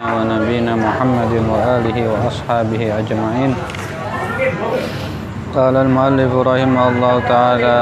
ونبينا 0.00 0.73
محمد 0.75 1.33
وآله 1.51 1.97
وأصحابه 2.11 2.81
أجمعين 2.99 3.51
قال 5.55 5.75
المؤلف 5.77 6.31
رحمه 6.35 6.83
الله 6.89 7.15
تعالى 7.29 7.77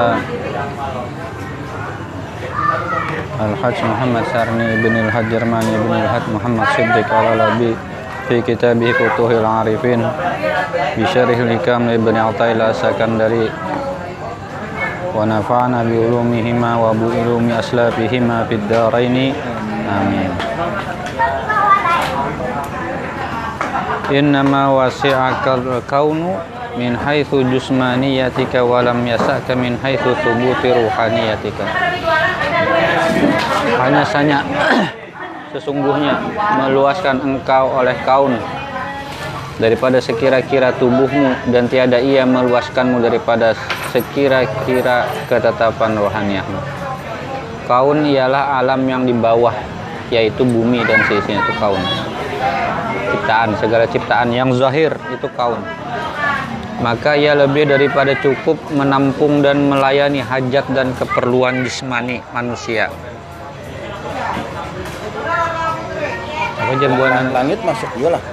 الحج 3.45 3.77
محمد 3.91 4.23
سارني 4.33 4.67
بن 4.83 4.95
الحج 5.05 5.25
جرماني 5.31 5.73
بن 5.83 5.93
الحج 6.03 6.25
محمد 6.35 6.67
صديق 6.77 7.09
العلبي 7.13 7.73
في 8.27 8.41
كتابه 8.41 8.91
فتوح 8.91 9.31
العارفين 9.31 10.01
بشرح 10.97 11.37
الحكام 11.45 11.81
لابن 11.89 12.15
عطيل 12.17 12.61
السكندري 12.61 13.47
ونفعنا 15.15 15.79
بعلومهما 15.83 16.71
وبعلوم 16.83 17.45
أسلافهما 17.51 18.37
في 18.49 18.55
الدارين 18.55 19.17
آمين 19.97 20.31
innama 24.09 24.73
wasi'akal 24.73 25.85
kaunu 25.85 26.33
min 26.77 26.97
haithu 26.97 27.45
jusmaniyatika 27.49 28.65
walam 28.65 29.05
yasaka 29.05 29.53
min 29.53 29.77
haithu 29.77 30.13
thubuti 30.25 30.73
ruhaniyatika. 30.73 31.65
Hanya 33.79 34.03
sanya 34.05 34.39
sesungguhnya 35.53 36.17
meluaskan 36.57 37.21
engkau 37.21 37.69
oleh 37.73 37.95
kaun 38.05 38.33
daripada 39.61 39.99
sekira-kira 39.99 40.73
tubuhmu 40.79 41.51
dan 41.51 41.67
tiada 41.67 41.99
ia 41.99 42.23
meluaskanmu 42.25 43.03
daripada 43.03 43.53
sekira-kira 43.91 45.05
ketetapan 45.27 45.99
rohaniahmu. 45.99 46.61
Kaun 47.69 48.07
ialah 48.09 48.57
alam 48.57 48.81
yang 48.89 49.05
di 49.05 49.13
bawah 49.13 49.53
yaitu 50.09 50.41
bumi 50.41 50.81
dan 50.89 51.05
seisinya 51.05 51.45
itu 51.45 51.53
kaun 51.61 52.08
ciptaan 53.09 53.49
segala 53.57 53.85
ciptaan 53.89 54.29
yang 54.31 54.53
zahir 54.53 54.93
itu 55.11 55.27
kaun 55.33 55.59
maka 56.79 57.19
ia 57.19 57.35
lebih 57.35 57.67
daripada 57.67 58.15
cukup 58.23 58.55
menampung 58.71 59.43
dan 59.43 59.67
melayani 59.67 60.23
hajat 60.23 60.63
dan 60.71 60.95
keperluan 60.95 61.67
jismani 61.67 62.23
manusia. 62.31 62.87
Apa 66.55 66.73
jerbuan 66.79 67.35
langit? 67.35 67.59
Masuk. 67.67 67.91
Juga 67.99 68.15
lah 68.15 68.23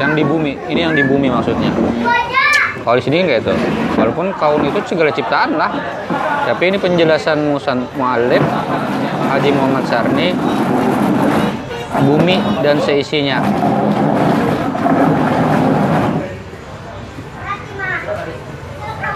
yang 0.00 0.12
di 0.16 0.24
bumi. 0.24 0.52
Ini 0.66 0.80
yang 0.90 0.94
di 0.96 1.04
bumi 1.04 1.28
maksudnya. 1.28 1.70
Kalau 2.82 2.96
di 2.98 3.04
sini 3.04 3.22
enggak 3.22 3.46
itu. 3.46 3.54
Walaupun 4.00 4.34
kaun 4.34 4.62
itu 4.66 4.78
segala 4.88 5.12
ciptaan 5.14 5.54
lah. 5.54 5.70
Tapi 6.42 6.74
ini 6.74 6.78
penjelasan 6.80 7.54
musan 7.54 7.86
mualif 7.94 8.42
Haji 9.30 9.50
Muhammad 9.54 9.86
Sarni 9.86 10.34
bumi 12.00 12.40
dan 12.64 12.80
seisinya. 12.80 13.44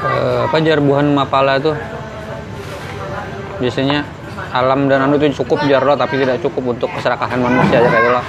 Eh, 0.05 0.39
apa 0.45 0.57
jarbuhan 0.61 1.17
mapala 1.17 1.57
itu? 1.57 1.73
Biasanya 3.57 4.05
alam 4.53 4.85
dan 4.93 5.09
anu 5.09 5.17
itu 5.17 5.41
cukup 5.41 5.65
jarlo 5.65 5.97
tapi 5.97 6.21
tidak 6.21 6.45
cukup 6.45 6.77
untuk 6.77 6.93
keserakahan 6.93 7.41
manusia 7.41 7.81
aja 7.81 7.89
kayak 7.89 8.25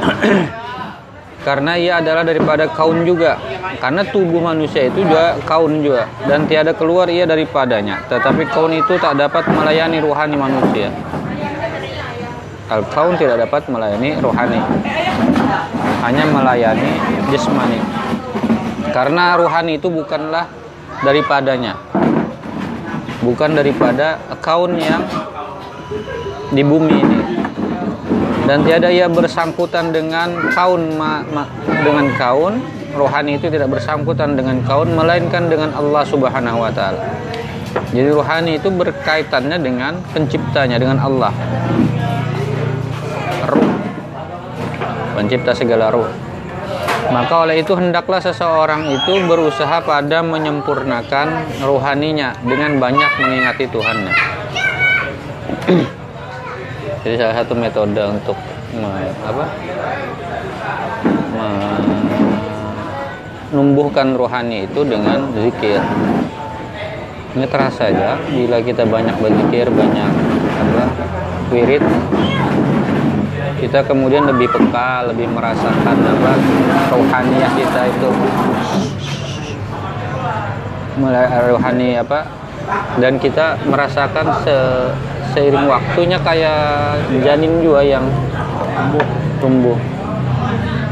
karena 1.46 1.72
ia 1.76 1.92
adalah 1.98 2.22
daripada 2.22 2.70
kaun 2.70 3.02
juga. 3.02 3.36
Karena 3.80 4.04
tubuh 4.04 4.44
manusia 4.44 4.92
itu 4.92 5.02
juga 5.02 5.40
kaun 5.48 5.80
juga. 5.80 6.04
Dan 6.28 6.44
tiada 6.44 6.76
keluar 6.76 7.08
ia 7.08 7.24
daripadanya. 7.24 8.04
Tetapi 8.12 8.44
kaun 8.52 8.76
itu 8.76 9.00
tak 9.00 9.16
dapat 9.16 9.48
melayani 9.48 9.98
rohani 10.04 10.36
manusia 10.36 10.92
al 12.70 12.86
kaun 12.86 13.18
tidak 13.18 13.42
dapat 13.44 13.66
melayani 13.66 14.16
rohani 14.22 14.60
hanya 16.06 16.24
melayani 16.30 16.90
jasmani 17.34 17.82
karena 18.94 19.34
rohani 19.34 19.76
itu 19.76 19.90
bukanlah 19.90 20.46
daripadanya 21.02 21.74
bukan 23.20 23.58
daripada 23.58 24.16
kaun 24.40 24.78
yang 24.78 25.02
di 26.54 26.62
bumi 26.62 26.94
ini 26.94 27.20
dan 28.48 28.66
tiada 28.66 28.90
ia 28.90 29.06
bersangkutan 29.06 29.94
dengan 29.94 30.34
kaun 30.50 30.98
ma, 30.98 31.22
ma, 31.30 31.46
dengan 31.86 32.10
kaun 32.18 32.58
rohani 32.94 33.38
itu 33.38 33.46
tidak 33.46 33.70
bersangkutan 33.70 34.34
dengan 34.34 34.58
kaun 34.66 34.90
melainkan 34.94 35.46
dengan 35.46 35.70
Allah 35.74 36.02
Subhanahu 36.02 36.58
wa 36.58 36.72
taala. 36.74 36.98
Jadi 37.94 38.10
rohani 38.10 38.58
itu 38.58 38.66
berkaitannya 38.66 39.58
dengan 39.62 40.02
penciptanya 40.10 40.82
dengan 40.82 40.98
Allah. 40.98 41.30
Pencipta 45.20 45.52
segala 45.52 45.92
ruh. 45.92 46.08
Maka 47.12 47.44
oleh 47.44 47.60
itu 47.60 47.76
hendaklah 47.76 48.24
seseorang 48.24 48.88
itu 48.88 49.20
berusaha 49.28 49.84
pada 49.84 50.24
menyempurnakan 50.24 51.60
rohaninya 51.60 52.32
dengan 52.40 52.80
banyak 52.80 53.10
mengingati 53.20 53.68
Tuhannya. 53.68 54.14
Jadi 57.04 57.14
salah 57.20 57.36
satu 57.36 57.52
metode 57.52 58.00
untuk 58.00 58.38
apa? 59.28 59.44
menumbuhkan 63.50 64.16
rohani 64.16 64.64
itu 64.64 64.80
dengan 64.88 65.28
zikir. 65.36 65.84
Ini 67.36 67.44
terasa 67.44 67.92
aja 67.92 68.16
bila 68.30 68.62
kita 68.64 68.88
banyak 68.88 69.20
berzikir, 69.20 69.68
banyak 69.68 70.12
apa? 70.64 70.84
wirid 71.50 71.82
kita 73.60 73.84
kemudian 73.84 74.24
lebih 74.24 74.48
peka, 74.48 75.04
lebih 75.12 75.28
merasakan 75.28 75.96
apa 76.00 76.32
rohaniah 76.88 77.52
kita 77.52 77.80
itu. 77.92 78.10
Mulai 80.96 81.28
rohani 81.52 82.00
apa 82.00 82.24
dan 82.96 83.20
kita 83.20 83.60
merasakan 83.68 84.26
se 84.42 84.56
seiring 85.36 85.68
waktunya 85.68 86.18
kayak 86.18 86.98
janin 87.22 87.60
juga 87.60 87.84
yang 87.84 88.04
tumbuh 88.74 89.06
tumbuh. 89.38 89.78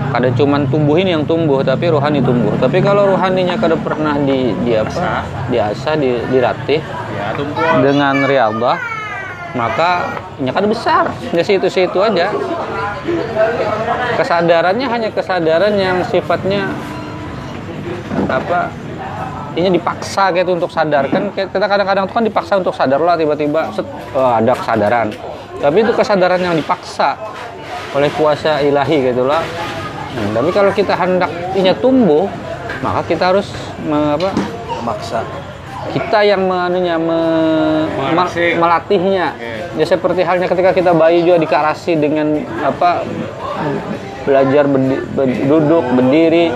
Kada 0.09 0.33
cuman 0.33 0.65
tumbuh 0.73 0.97
ini 0.97 1.13
yang 1.13 1.25
tumbuh 1.25 1.61
tapi 1.65 1.89
rohani 1.89 2.21
tumbuh. 2.21 2.53
Tapi 2.61 2.81
kalau 2.85 3.17
rohaninya 3.17 3.57
kada 3.57 3.77
pernah 3.81 4.17
di 4.21 4.53
di 4.65 4.73
apa 4.77 5.25
diasah 5.49 5.95
di, 5.97 6.17
dilatih 6.33 6.81
ya 7.17 7.33
tumbuh. 7.37 7.81
dengan 7.85 8.25
riyadhah 8.25 8.98
maka 9.59 10.15
nya 10.39 10.55
kada 10.55 10.71
besar. 10.71 11.11
Ya 11.35 11.43
situ-situ 11.43 11.99
aja. 11.99 12.31
Kesadarannya 14.15 14.87
hanya 14.87 15.09
kesadaran 15.11 15.75
yang 15.75 16.07
sifatnya 16.07 16.71
apa 18.31 18.71
ini 19.59 19.75
dipaksa 19.75 20.31
gitu 20.31 20.55
untuk 20.55 20.71
sadar. 20.71 21.11
Kan 21.11 21.35
kita 21.35 21.67
kadang-kadang 21.67 22.07
tuh 22.07 22.15
kan 22.15 22.25
dipaksa 22.25 22.63
untuk 22.63 22.71
sadar 22.71 23.03
lah 23.03 23.19
tiba-tiba 23.19 23.75
set, 23.75 23.87
oh, 24.15 24.31
ada 24.31 24.55
kesadaran. 24.55 25.11
Tapi 25.59 25.77
itu 25.83 25.91
kesadaran 25.91 26.39
yang 26.39 26.55
dipaksa 26.55 27.19
oleh 27.99 28.07
kuasa 28.15 28.63
ilahi 28.63 29.11
gitu 29.11 29.27
lah. 29.27 29.43
Hmm, 30.15 30.31
tapi 30.39 30.51
kalau 30.55 30.71
kita 30.71 30.95
hendak 30.95 31.31
ini 31.59 31.75
tumbuh 31.83 32.31
maka 32.79 33.03
kita 33.11 33.35
harus 33.35 33.51
me- 33.83 34.15
apa, 34.15 34.31
memaksa 34.79 35.27
kita 35.89 36.19
yang 36.21 36.45
menunya 36.45 36.97
me, 36.97 37.21
ma- 37.89 38.25
Melatih. 38.25 38.53
melatihnya. 38.57 39.27
Oke. 39.35 39.53
ya 39.79 39.87
seperti 39.87 40.21
halnya 40.23 40.47
ketika 40.47 40.71
kita 40.73 40.91
bayi 40.91 41.23
juga 41.23 41.39
dikarasi 41.39 41.95
dengan 41.95 42.43
apa 42.61 43.07
belajar 44.23 44.67
berdi- 44.67 45.05
ber- 45.09 45.39
duduk 45.47 45.85
berdiri 45.95 46.51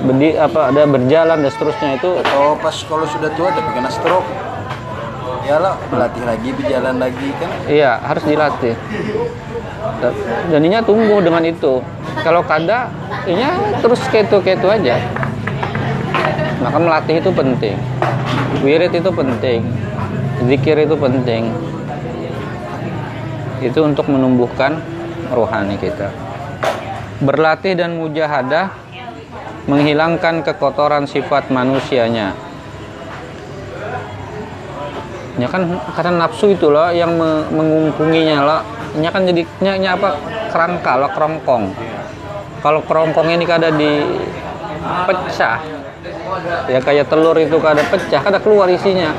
berdi, 0.00 0.36
apa 0.36 0.70
ada 0.70 0.86
berjalan 0.86 1.36
dan 1.40 1.50
seterusnya 1.50 1.98
itu. 1.98 2.10
Oh 2.34 2.54
pas 2.56 2.76
kalau 2.80 3.04
sudah 3.04 3.30
tua 3.32 3.50
tapi 3.50 3.68
kena 3.72 3.90
stroke 3.90 4.26
ya 5.44 5.60
lah 5.60 5.76
berlatih 5.88 6.24
lagi 6.24 6.48
berjalan 6.52 6.94
lagi 6.96 7.28
kan? 7.36 7.48
Iya 7.66 8.00
harus 8.00 8.24
dilatih. 8.24 8.74
Ini 10.48 10.80
tumbuh 10.82 11.20
dengan 11.20 11.44
itu. 11.44 11.80
Kalau 12.22 12.40
kada 12.40 12.88
ini 13.26 13.44
terus 13.80 14.00
ketu 14.08 14.40
ketu 14.40 14.68
aja 14.68 14.96
maka 16.64 16.80
melatih 16.80 17.20
itu 17.20 17.28
penting. 17.28 17.76
Wirid 18.64 18.96
itu 18.96 19.10
penting. 19.12 19.60
Zikir 20.48 20.80
itu 20.80 20.96
penting. 20.96 21.52
Itu 23.60 23.84
untuk 23.84 24.08
menumbuhkan 24.08 24.80
rohani 25.28 25.76
kita. 25.76 26.08
Berlatih 27.20 27.76
dan 27.76 28.00
mujahadah 28.00 28.72
menghilangkan 29.68 30.40
kekotoran 30.40 31.04
sifat 31.04 31.52
manusianya. 31.52 32.32
Ya 35.36 35.50
kan 35.50 35.66
karena 35.92 36.24
nafsu 36.24 36.56
itulah 36.56 36.96
yang 36.96 37.12
me- 37.12 37.44
mengungkunginya 37.52 38.40
lah. 38.40 38.60
Nya 38.96 39.12
kan 39.12 39.28
jadi 39.28 39.44
nya, 39.60 39.72
nya 39.76 39.90
apa? 40.00 40.16
Kerangka 40.48 40.96
lah 40.96 41.10
kerongkong. 41.12 41.74
Kalau 42.64 42.80
kerongkong 42.86 43.28
ini 43.34 43.44
kada 43.44 43.68
di 43.74 44.00
pecah 45.04 45.73
ya 46.68 46.80
kayak 46.80 47.06
telur 47.08 47.36
itu 47.36 47.56
kada 47.60 47.82
pecah 47.88 48.20
kada 48.22 48.38
keluar 48.40 48.68
isinya. 48.70 49.12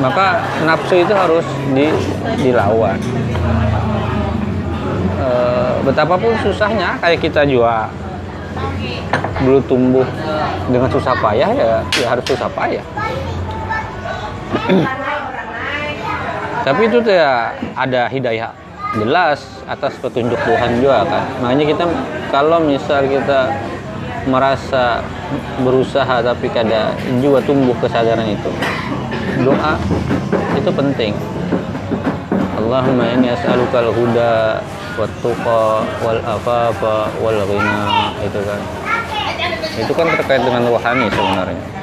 Maka 0.00 0.40
nafsu 0.64 1.04
itu 1.04 1.12
harus 1.12 1.44
di, 1.76 1.92
dilawan. 2.40 2.96
E, 5.20 5.28
betapapun 5.84 6.32
susahnya 6.40 6.96
kayak 7.04 7.20
kita 7.20 7.44
juga 7.44 7.92
dulu 9.44 9.60
tumbuh 9.68 10.08
dengan 10.72 10.88
susah 10.88 11.12
payah 11.20 11.50
ya, 11.52 11.84
ya 12.00 12.06
harus 12.08 12.24
susah 12.24 12.48
payah. 12.48 12.84
Tapi 16.66 16.80
itu 16.88 16.98
ya 17.08 17.52
ada 17.76 18.08
hidayah 18.08 18.52
jelas 18.96 19.40
atas 19.68 19.94
petunjuk 20.02 20.40
Tuhan 20.42 20.82
juga 20.82 21.06
kan. 21.06 21.24
Makanya 21.44 21.64
kita 21.76 21.84
kalau 22.34 22.58
misal 22.64 23.06
kita 23.06 23.52
merasa 24.28 25.00
berusaha 25.62 26.20
tapi 26.20 26.50
kada 26.52 26.92
juga 27.20 27.40
tumbuh 27.44 27.76
kesadaran 27.80 28.26
itu. 28.28 28.50
Doa 29.44 29.80
itu 30.56 30.70
penting. 30.72 31.12
Allahumma 32.60 33.08
inni 33.16 33.32
as'aluka 33.32 33.80
al-huda 33.80 34.60
wat 35.00 35.12
tuqa 35.24 35.84
wal 36.04 36.20
afafa 36.20 37.08
wal 37.24 37.40
ghina 37.48 38.12
itu 38.20 38.40
kan. 38.44 38.60
Itu 39.80 39.92
kan 39.96 40.06
terkait 40.18 40.42
dengan 40.44 40.68
rohani 40.68 41.08
sebenarnya 41.08 41.80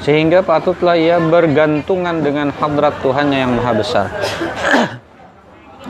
sehingga 0.00 0.40
patutlah 0.40 0.96
ia 0.96 1.20
bergantungan 1.20 2.24
dengan 2.24 2.48
hadrat 2.56 2.96
Tuhannya 3.04 3.38
yang 3.44 3.52
maha 3.56 3.72
besar. 3.76 4.06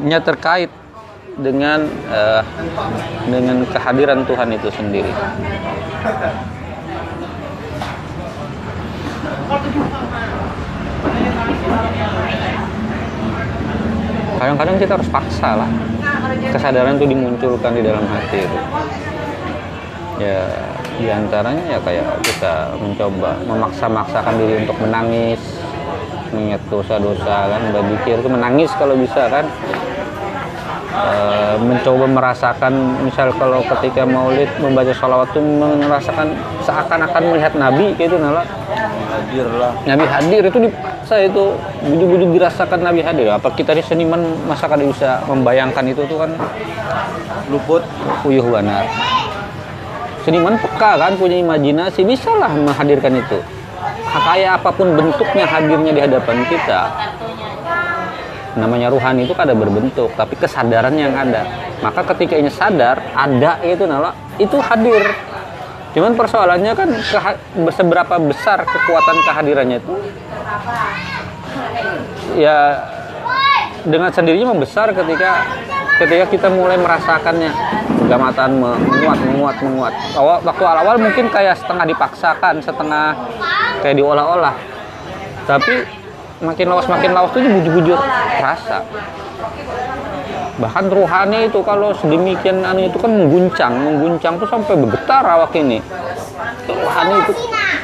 Nya 0.03 0.19
terkait 0.19 0.71
dengan 1.39 1.87
uh, 2.11 2.43
dengan 3.31 3.63
kehadiran 3.71 4.27
Tuhan 4.27 4.49
itu 4.55 4.69
sendiri. 4.75 5.13
Kadang-kadang 14.41 14.77
kita 14.81 14.93
harus 14.97 15.11
paksa 15.13 15.53
lah 15.53 15.71
kesadaran 16.49 16.97
itu 16.97 17.07
dimunculkan 17.07 17.77
di 17.77 17.83
dalam 17.85 18.05
hati 18.09 18.39
itu. 18.41 18.59
Ya 20.21 20.45
di 21.01 21.09
antaranya 21.09 21.65
ya 21.65 21.79
kayak 21.81 22.21
kita 22.21 22.77
mencoba 22.77 23.41
memaksa-maksakan 23.49 24.35
diri 24.37 24.55
untuk 24.69 24.77
menangis 24.85 25.41
mengingat 26.31 26.63
dosa-dosa 26.71 27.37
kan 27.51 27.63
berpikir 27.75 28.21
itu 28.21 28.29
menangis 28.31 28.71
kalau 28.77 28.95
bisa 28.95 29.27
kan. 29.33 29.49
E, 30.91 31.07
mencoba 31.63 32.05
merasakan 32.05 32.73
misal 33.07 33.31
kalau 33.39 33.63
ketika 33.63 34.03
maulid 34.05 34.51
membaca 34.59 34.91
sholawat 34.91 35.33
itu 35.33 35.41
merasakan 35.87 36.35
seakan-akan 36.67 37.23
melihat 37.31 37.55
nabi 37.55 37.95
kayak 37.95 38.11
itu 38.13 38.19
nala 38.21 38.43
hadir 39.11 39.47
lah. 39.55 39.73
Nabi 39.87 40.05
hadir 40.07 40.43
itu 40.45 40.59
dipaksa 40.61 41.17
itu. 41.25 41.45
Bujuk-bujuk 41.81 42.29
dirasakan 42.37 42.81
nabi 42.85 43.01
hadir. 43.01 43.33
Apa 43.33 43.49
kita 43.55 43.73
di 43.73 43.83
seniman 43.83 44.21
masa 44.45 44.69
kada 44.69 44.85
bisa 44.85 45.25
membayangkan 45.31 45.85
itu 45.89 46.03
tuh 46.05 46.19
kan? 46.21 46.31
Luput. 47.49 47.83
Uyuh 48.27 48.45
benar 48.45 48.85
seniman 50.25 50.57
peka 50.61 51.01
kan 51.01 51.13
punya 51.17 51.41
imajinasi 51.41 52.05
bisalah 52.05 52.53
menghadirkan 52.53 53.17
itu. 53.17 53.39
Kayak 54.11 54.61
apa 54.61 54.71
pun 54.75 54.93
bentuknya 54.93 55.47
hadirnya 55.49 55.93
di 55.97 56.01
hadapan 56.03 56.45
kita. 56.51 56.81
Namanya 58.59 58.91
ruhani 58.91 59.25
itu 59.25 59.33
kada 59.33 59.55
berbentuk 59.55 60.11
tapi 60.19 60.35
kesadaran 60.37 60.93
yang 60.99 61.15
ada. 61.15 61.47
Maka 61.81 62.05
ketika 62.15 62.37
ini 62.37 62.51
sadar 62.53 63.01
ada 63.15 63.63
itu 63.65 63.87
nala 63.87 64.13
itu 64.37 64.59
hadir. 64.61 65.05
Cuman 65.91 66.15
persoalannya 66.15 66.73
kan 66.77 66.89
seberapa 67.75 68.15
besar 68.23 68.63
kekuatan 68.63 69.17
kehadirannya 69.27 69.79
itu? 69.83 69.95
Ya 72.39 72.85
dengan 73.87 74.13
sendirinya 74.13 74.53
membesar 74.53 74.93
ketika 74.93 75.49
ketika 76.01 76.25
kita 76.33 76.49
mulai 76.49 76.81
merasakannya 76.81 77.53
gamatan 78.09 78.57
menguat 78.57 79.19
menguat 79.21 79.57
menguat. 79.61 79.93
Awal 80.17 80.41
waktu 80.49 80.65
awal 80.65 80.97
mungkin 80.97 81.29
kayak 81.29 81.61
setengah 81.61 81.85
dipaksakan 81.93 82.65
setengah 82.65 83.13
kayak 83.85 84.01
diolah-olah. 84.01 84.57
Tapi 85.45 85.85
makin 86.41 86.67
lawas 86.73 86.89
makin 86.89 87.13
lawas 87.13 87.31
tuh 87.37 87.45
bujur-bujur 87.45 88.01
rasa 88.41 88.81
bahkan 90.61 90.93
ruhani 90.93 91.49
itu 91.49 91.61
kalau 91.65 91.89
sedemikian 91.97 92.61
anu 92.61 92.85
itu 92.85 93.01
kan 93.01 93.09
mengguncang 93.09 93.73
mengguncang 93.81 94.37
tuh 94.37 94.49
sampai 94.49 94.77
bergetar 94.77 95.25
awak 95.25 95.57
ini. 95.57 95.81
Ruhani 96.69 97.15
itu 97.25 97.33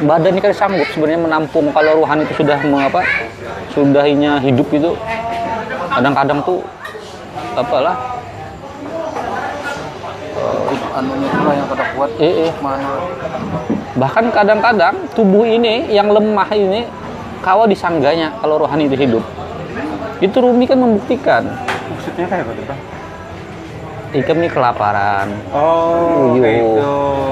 badannya 0.04 0.40
kan 0.44 0.52
sanggup 0.52 0.88
sebenarnya 0.92 1.20
menampung. 1.24 1.72
Kalau 1.72 2.04
ruhani 2.04 2.28
itu 2.28 2.44
sudah 2.44 2.60
mengapa 2.64 3.00
sudahinya 3.72 4.40
hidup 4.44 4.68
itu 4.72 4.92
kadang-kadang 5.88 6.44
tuh 6.44 6.60
apalah 7.56 7.96
anunya 10.96 11.28
itulah 11.28 11.54
yang 11.56 11.68
pada 11.68 11.84
kuat 11.92 12.10
eh, 12.20 12.48
eh. 12.48 12.52
mana 12.64 12.88
bahkan 13.96 14.24
kadang-kadang 14.32 14.94
tubuh 15.12 15.44
ini 15.44 15.88
yang 15.92 16.08
lemah 16.08 16.48
ini 16.56 16.88
kawa 17.44 17.68
disangganya 17.68 18.32
kalau 18.40 18.60
rohani 18.60 18.88
itu 18.88 18.96
hidup 18.96 19.24
itu 20.24 20.36
Rumi 20.36 20.64
kan 20.64 20.80
membuktikan 20.80 21.44
maksudnya 21.92 22.24
kayak 22.28 22.48
apa 22.48 22.64
bang 22.64 22.80
Ikem 24.14 24.38
nih 24.38 24.48
kelaparan. 24.48 25.28
Oh, 25.50 26.38
Uyuh. 26.38 26.46
gitu. 26.46 26.80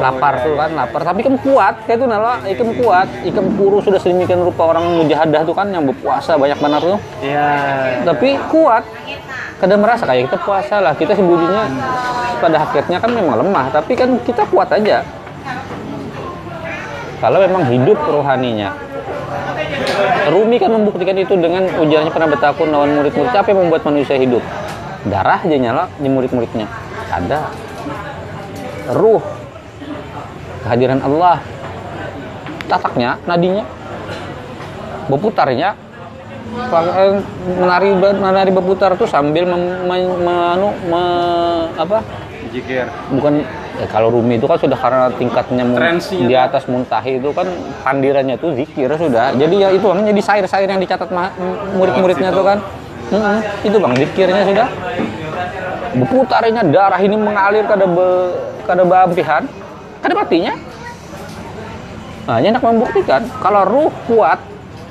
Lapar 0.02 0.36
Iya, 0.36 0.44
tuh 0.44 0.52
iya. 0.52 0.60
kan, 0.66 0.70
lapar. 0.74 1.00
Tapi 1.06 1.18
ikem 1.24 1.36
kuat, 1.40 1.74
kayak 1.88 1.96
itu 2.02 2.06
nala. 2.10 2.34
Ikem 2.44 2.70
kuat, 2.76 3.08
ikem 3.24 3.46
kurus 3.56 3.86
sudah 3.88 4.00
sedemikian 4.02 4.44
rupa 4.44 4.74
orang 4.74 4.84
mujahadah 5.00 5.46
tuh 5.46 5.54
kan 5.56 5.70
yang 5.72 5.86
berpuasa 5.86 6.36
banyak 6.36 6.58
benar 6.60 6.82
tuh. 6.82 6.98
Iya. 7.24 7.48
Tapi 8.04 8.36
kuat. 8.52 8.84
Kadang 9.62 9.80
merasa 9.80 10.04
kayak 10.04 10.30
kita 10.30 10.38
puasa 10.42 10.82
lah. 10.82 10.92
Kita 10.98 11.14
sembunyinya 11.14 11.62
pada 12.42 12.56
hakikatnya 12.66 12.98
kan 12.98 13.10
memang 13.14 13.40
lemah, 13.40 13.70
tapi 13.70 13.94
kan 13.94 14.10
kita 14.26 14.44
kuat 14.50 14.68
aja. 14.74 15.06
Kalau 17.22 17.38
memang 17.40 17.64
hidup 17.70 17.96
rohaninya. 18.04 18.74
Rumi 20.28 20.56
kan 20.56 20.72
membuktikan 20.72 21.16
itu 21.16 21.36
dengan 21.36 21.68
ujarnya 21.80 22.10
pernah 22.12 22.28
bertakun 22.32 22.68
lawan 22.72 22.96
murid-murid. 22.96 23.32
Apa 23.32 23.52
yang 23.52 23.68
membuat 23.68 23.84
manusia 23.86 24.16
hidup? 24.16 24.40
Darah 25.08 25.40
aja 25.40 25.56
nyala 25.56 25.84
di 26.00 26.08
murid-muridnya. 26.08 26.68
Ada. 27.12 27.48
Ruh. 28.92 29.22
Kehadiran 30.64 31.00
Allah. 31.04 31.40
Tataknya 32.68 33.20
nadinya. 33.29 33.64
Berputarnya 35.08 35.76
menari 37.58 37.91
menari 37.96 38.51
berputar 38.53 38.94
tuh 38.94 39.08
sambil 39.08 39.48
mem, 39.48 39.63
me- 39.89 40.19
menu, 40.20 40.69
me- 40.89 41.67
apa? 41.77 41.98
Jikir. 42.55 42.86
bukan 43.10 43.43
eh, 43.82 43.89
kalau 43.91 44.15
Rumi 44.15 44.39
itu 44.39 44.46
kan 44.46 44.55
sudah 44.60 44.79
karena 44.79 45.10
tingkatnya 45.19 45.67
Trensinya 45.74 46.29
di 46.29 46.34
atas 46.39 46.70
muntahi 46.70 47.19
itu 47.19 47.34
kan 47.34 47.51
pandirannya 47.82 48.39
tuh 48.39 48.55
zikir 48.55 48.86
sudah. 48.94 49.34
Jadi 49.34 49.55
ya 49.58 49.74
itu 49.74 49.82
bang 49.82 50.06
jadi 50.15 50.22
sair-sair 50.22 50.70
yang 50.70 50.79
dicatat 50.79 51.10
murid-muridnya 51.74 52.31
tuh 52.31 52.46
kan. 52.46 52.58
Mm-mm, 53.10 53.39
itu 53.67 53.77
bang 53.81 53.93
zikirnya 53.98 54.43
sudah. 54.46 54.69
Berputarnya 55.98 56.63
darah 56.70 57.01
ini 57.03 57.17
mengalir 57.19 57.67
kada 57.67 57.86
be 57.91 58.06
kada 58.65 58.82
beampihan 58.86 59.43
kada 60.01 60.15
matinya 60.17 60.55
nah 62.24 62.41
ini 62.41 62.56
enak 62.56 62.65
membuktikan 62.65 63.20
kalau 63.36 63.69
ruh 63.69 63.93
kuat 64.08 64.41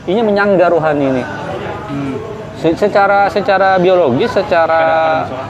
ini 0.05 0.21
menyangga 0.21 0.69
rohani 0.69 1.05
ini. 1.09 1.23
Se- 2.63 2.79
secara 2.79 3.27
secara 3.27 3.75
biologis 3.75 4.31
secara 4.31 4.81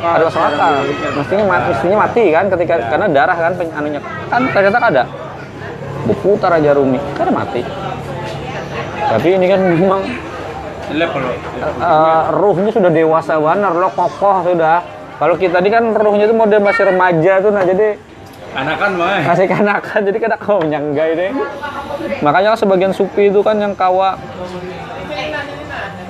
ada 0.02 0.24
masuk 0.26 0.42
akal 0.42 0.74
mestinya 1.14 1.46
mati 1.46 1.68
mestinya 1.70 1.98
mati 2.02 2.24
kan 2.28 2.46
ketika 2.50 2.76
karena 2.90 3.06
darah 3.08 3.38
kan 3.38 3.54
anunya. 3.54 4.02
Kan 4.28 4.50
ternyata 4.50 4.78
ada. 4.82 5.04
Berputar 6.04 6.58
aja 6.58 6.74
rumi 6.74 6.98
kan 7.14 7.30
mati. 7.30 7.62
Tapi 9.04 9.30
ini 9.32 9.46
kan 9.46 9.62
memang 9.62 10.02
Level. 10.90 11.22
eh, 11.80 12.22
ruhnya 12.34 12.70
sudah 12.70 12.90
dewasa 12.90 13.38
benar 13.38 13.72
lo 13.72 13.88
kokoh 13.88 14.44
sudah. 14.44 14.82
Kalau 15.16 15.38
kita 15.38 15.62
ini 15.62 15.70
kan 15.70 15.94
ruhnya 15.94 16.26
itu 16.26 16.34
model 16.34 16.60
masih 16.60 16.90
remaja 16.90 17.40
tuh 17.40 17.54
nah 17.54 17.62
jadi 17.62 17.96
Anakan 18.54 18.90
mah. 18.98 19.22
masih 19.24 19.46
kanakan 19.48 20.00
jadi 20.10 20.18
kadang 20.20 20.42
kau 20.42 20.58
menyangga 20.60 21.04
ini. 21.08 21.28
Makanya 22.20 22.58
sebagian 22.58 22.92
supi 22.92 23.30
itu 23.30 23.40
kan 23.40 23.58
yang 23.58 23.74
kawa 23.74 24.18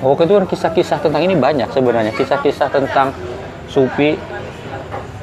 Oh, 0.02 0.16
itu 0.16 0.32
kan 0.34 0.46
kisah-kisah 0.48 0.98
tentang 0.98 1.22
ini 1.22 1.36
banyak 1.36 1.68
sebenarnya. 1.70 2.12
Kisah-kisah 2.16 2.68
tentang 2.72 3.14
supi 3.68 4.18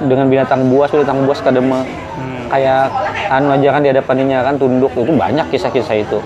dengan 0.01 0.29
binatang 0.31 0.69
buas, 0.71 0.89
binatang 0.93 1.25
buas 1.27 1.39
kadang 1.43 1.67
me- 1.67 1.87
Hmm. 2.11 2.47
kayak 2.51 2.91
anu 3.31 3.53
aja 3.55 3.67
kan 3.71 3.81
di 3.83 3.89
hadapannya 3.89 4.37
kan 4.43 4.55
tunduk 4.59 4.91
itu 4.93 5.13
banyak 5.13 5.45
kisah-kisah 5.51 5.95
itu. 6.01 6.19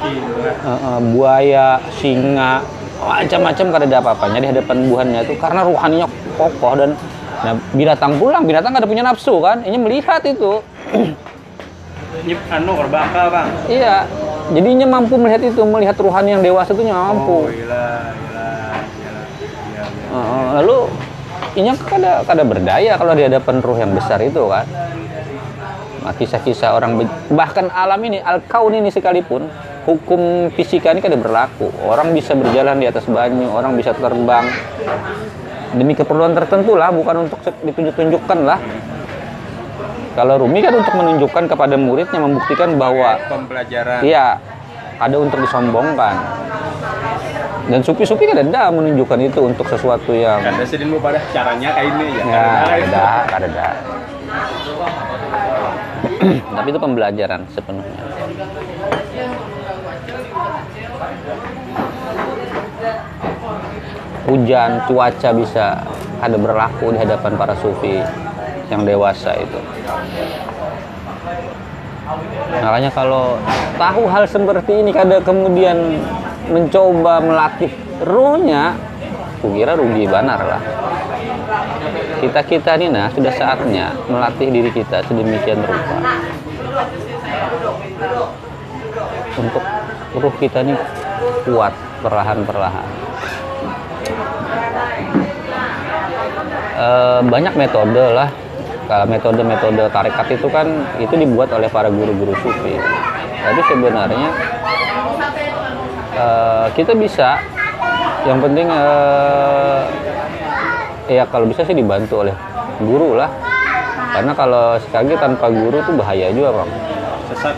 Eh, 0.00 0.68
eh, 0.68 1.00
buaya, 1.12 1.80
singa, 2.00 2.64
macam-macam 3.00 3.66
kada 3.72 3.84
ada 3.88 3.96
apa-apanya 4.00 4.38
di 4.40 4.48
hadapan 4.52 4.76
buhannya 4.88 5.20
itu 5.24 5.34
karena 5.40 5.60
ruhaninya 5.64 6.06
kokoh 6.36 6.74
dan 6.76 6.92
Nah, 7.40 7.56
binatang 7.72 8.20
pulang, 8.20 8.44
binatang 8.44 8.76
nggak 8.76 8.84
ada 8.84 8.90
punya 8.90 9.04
nafsu 9.04 9.40
kan? 9.40 9.64
Ini 9.64 9.80
melihat 9.80 10.20
itu. 10.28 10.60
Ini 12.20 12.36
anu 12.52 12.76
bang. 12.92 13.48
Iya. 13.64 14.04
Jadinya 14.50 14.86
mampu 14.90 15.14
melihat 15.14 15.42
itu, 15.46 15.62
melihat 15.62 15.94
rohani 16.02 16.34
yang 16.34 16.42
dewasa 16.42 16.74
itu 16.74 16.82
mampu. 16.90 17.46
Oh 17.46 17.50
gila, 17.50 17.86
gila. 18.18 18.50
Iya, 18.90 19.12
iya. 19.70 19.84
Heeh, 20.10 20.46
lalu 20.58 20.76
inya 21.54 21.74
kada 21.78 22.12
kada 22.26 22.42
berdaya 22.42 22.98
kalau 22.98 23.12
di 23.14 23.22
hadapan 23.26 23.62
ruh 23.62 23.78
yang 23.78 23.94
besar 23.94 24.18
itu 24.22 24.42
kan. 24.50 24.66
Nah, 26.00 26.16
kisah-kisah 26.16 26.74
orang 26.74 26.96
bahkan 27.28 27.68
alam 27.68 28.00
ini 28.02 28.24
al 28.24 28.40
kaun 28.40 28.72
ini 28.72 28.88
sekalipun 28.88 29.44
hukum 29.84 30.48
fisika 30.56 30.90
ini 30.90 31.04
kada 31.04 31.14
berlaku. 31.14 31.70
Orang 31.86 32.10
bisa 32.16 32.34
berjalan 32.34 32.80
di 32.80 32.86
atas 32.88 33.04
banyu, 33.06 33.52
orang 33.52 33.76
bisa 33.76 33.92
terbang 33.94 34.48
demi 35.76 35.94
keperluan 35.94 36.34
tertentu 36.34 36.74
lah, 36.74 36.90
bukan 36.90 37.30
untuk 37.30 37.38
ditunjuk-tunjukkan 37.62 38.38
lah. 38.42 38.58
Kalau 40.10 40.34
Rumi 40.42 40.58
kan 40.58 40.74
untuk 40.74 40.94
menunjukkan 40.98 41.44
kepada 41.46 41.78
muridnya 41.78 42.18
membuktikan 42.18 42.74
bahwa 42.74 43.14
Pembelajaran. 43.30 44.02
Iya, 44.02 44.42
ada 44.98 45.16
untuk 45.16 45.38
disombongkan. 45.38 46.14
Dan 47.70 47.80
supi-supi 47.86 48.26
kan 48.26 48.42
ada 48.42 48.74
menunjukkan 48.74 49.18
itu 49.22 49.40
untuk 49.46 49.62
sesuatu 49.70 50.10
yang 50.10 50.42
Kada 50.42 50.66
sedin 50.66 50.90
pada 50.98 51.22
caranya 51.30 51.70
kayak 51.70 51.86
ini 51.94 52.06
ya. 52.18 52.24
ya 52.26 52.46
ada, 52.66 53.06
ada. 53.30 53.68
Tapi 56.58 56.68
itu 56.74 56.80
pembelajaran 56.82 57.40
sepenuhnya. 57.54 58.02
Hujan, 64.26 64.70
cuaca 64.90 65.30
bisa 65.34 65.66
ada 66.18 66.36
berlaku 66.36 66.90
di 66.94 66.98
hadapan 66.98 67.32
para 67.38 67.54
sufi 67.62 68.02
yang 68.70 68.86
dewasa 68.86 69.34
itu. 69.36 69.58
Makanya 72.62 72.90
kalau 72.94 73.38
tahu 73.78 74.02
hal 74.06 74.24
seperti 74.26 74.82
ini 74.82 74.90
kada 74.94 75.18
kemudian 75.22 75.98
mencoba 76.50 77.22
melatih 77.22 77.70
ruhnya, 78.02 78.74
kukira 79.42 79.74
rugi 79.74 80.06
benar 80.06 80.40
lah. 80.42 80.62
Kita 82.22 82.40
kita 82.46 82.78
ini 82.78 82.92
nah 82.94 83.10
sudah 83.10 83.32
saatnya 83.34 83.90
melatih 84.06 84.48
diri 84.52 84.70
kita 84.70 85.02
sedemikian 85.08 85.64
rupa 85.64 85.96
untuk 89.40 89.64
ruh 90.20 90.34
kita 90.36 90.60
ini 90.66 90.74
kuat 91.48 91.72
perlahan-perlahan. 92.04 92.88
Eh, 96.80 97.20
banyak 97.28 97.54
metode 97.60 98.04
lah 98.16 98.32
metode-metode 99.06 99.86
tarekat 99.94 100.26
itu 100.34 100.50
kan 100.50 100.66
itu 100.98 101.14
dibuat 101.14 101.54
oleh 101.54 101.70
para 101.70 101.86
guru-guru 101.86 102.34
sufi. 102.42 102.74
Tapi 103.40 103.60
sebenarnya 103.70 104.30
eh, 106.18 106.66
kita 106.74 106.92
bisa. 106.98 107.38
Yang 108.26 108.38
penting 108.44 108.66
eh, 108.68 109.80
ya 111.08 111.24
kalau 111.30 111.46
bisa 111.48 111.62
sih 111.64 111.72
dibantu 111.72 112.26
oleh 112.26 112.34
guru 112.82 113.14
lah. 113.14 113.30
Karena 114.10 114.34
kalau 114.34 114.74
sekali 114.82 115.14
tanpa 115.14 115.46
guru 115.48 115.78
tuh 115.86 115.94
bahaya 115.94 116.34
juga 116.34 116.50
bang. 116.60 116.70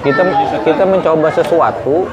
Kita 0.05 0.23
kita 0.69 0.85
mencoba 0.85 1.33
sesuatu 1.33 2.05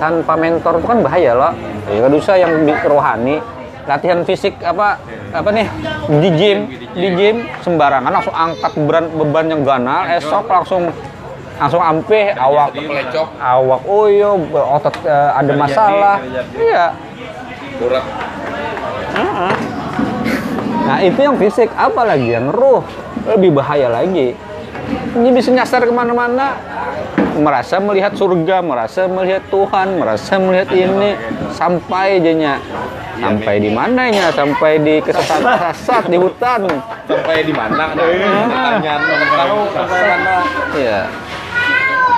tanpa 0.00 0.32
mentor 0.34 0.80
itu 0.80 0.88
kan 0.88 0.98
bahaya 1.04 1.36
loh. 1.36 1.52
Ya 1.92 2.08
usah 2.08 2.40
yang 2.40 2.64
rohani. 2.88 3.36
Latihan 3.84 4.22
fisik 4.24 4.56
apa 4.64 4.96
apa 5.32 5.48
nih? 5.50 5.66
Di 6.12 6.28
gym 6.36 6.58
di 6.92 7.08
gym 7.16 7.36
sembarangan 7.64 8.12
langsung 8.12 8.36
angkat 8.36 8.72
beban 8.76 9.04
beban 9.16 9.46
yang 9.48 9.62
ganal 9.64 10.04
esok 10.12 10.44
langsung 10.44 10.92
langsung 11.56 11.80
ampe 11.80 12.34
awak 12.36 12.74
awak 13.38 13.80
oh 13.86 14.06
iya 14.10 14.28
otot 14.52 14.94
eh, 15.04 15.30
ada 15.32 15.52
masalah. 15.56 16.16
iya. 16.56 16.86
Heeh. 19.12 19.54
Nah 20.82 20.98
itu 21.00 21.18
yang 21.22 21.36
fisik, 21.38 21.70
apalagi 21.78 22.34
yang 22.34 22.50
ruh. 22.50 22.82
Lebih 23.22 23.54
bahaya 23.54 23.86
lagi. 23.86 24.34
Ini 25.14 25.28
bisa 25.30 25.54
nyasar 25.54 25.86
ke 25.86 25.92
mana-mana, 25.94 26.58
merasa 27.38 27.80
melihat 27.80 28.12
surga, 28.16 28.60
merasa 28.60 29.08
melihat 29.08 29.42
Tuhan, 29.48 29.96
merasa 29.96 30.36
melihat 30.36 30.68
ini 30.72 31.16
sampai 31.54 32.20
jadinya 32.20 32.60
sampai 33.22 33.54
di 33.62 33.70
mananya, 33.70 34.34
sampai 34.34 34.82
di 34.82 34.98
kesesat 34.98 36.10
di 36.10 36.18
hutan. 36.18 36.66
Sampai 37.06 37.46
di 37.46 37.54
mana? 37.54 37.94
Ada 37.94 38.04
pertanyaan 38.50 39.00
tahu 39.30 39.58
sampai 39.70 40.00
mana? 40.02 40.34
Iya. 40.74 41.00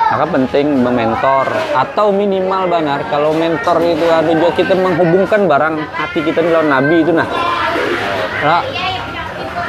Maka 0.04 0.24
penting 0.30 0.66
mementor 0.78 1.46
atau 1.74 2.14
minimal 2.14 2.70
banar 2.70 3.02
kalau 3.10 3.34
mentor 3.34 3.82
itu 3.82 4.06
ada 4.06 4.30
juga 4.30 4.50
kita 4.54 4.74
menghubungkan 4.78 5.50
barang 5.50 5.74
hati 5.90 6.22
kita 6.22 6.38
ini 6.38 6.50
lawan 6.54 6.70
Nabi 6.70 6.96
itu 7.02 7.10
nah. 7.10 7.26
Nah, 8.44 8.62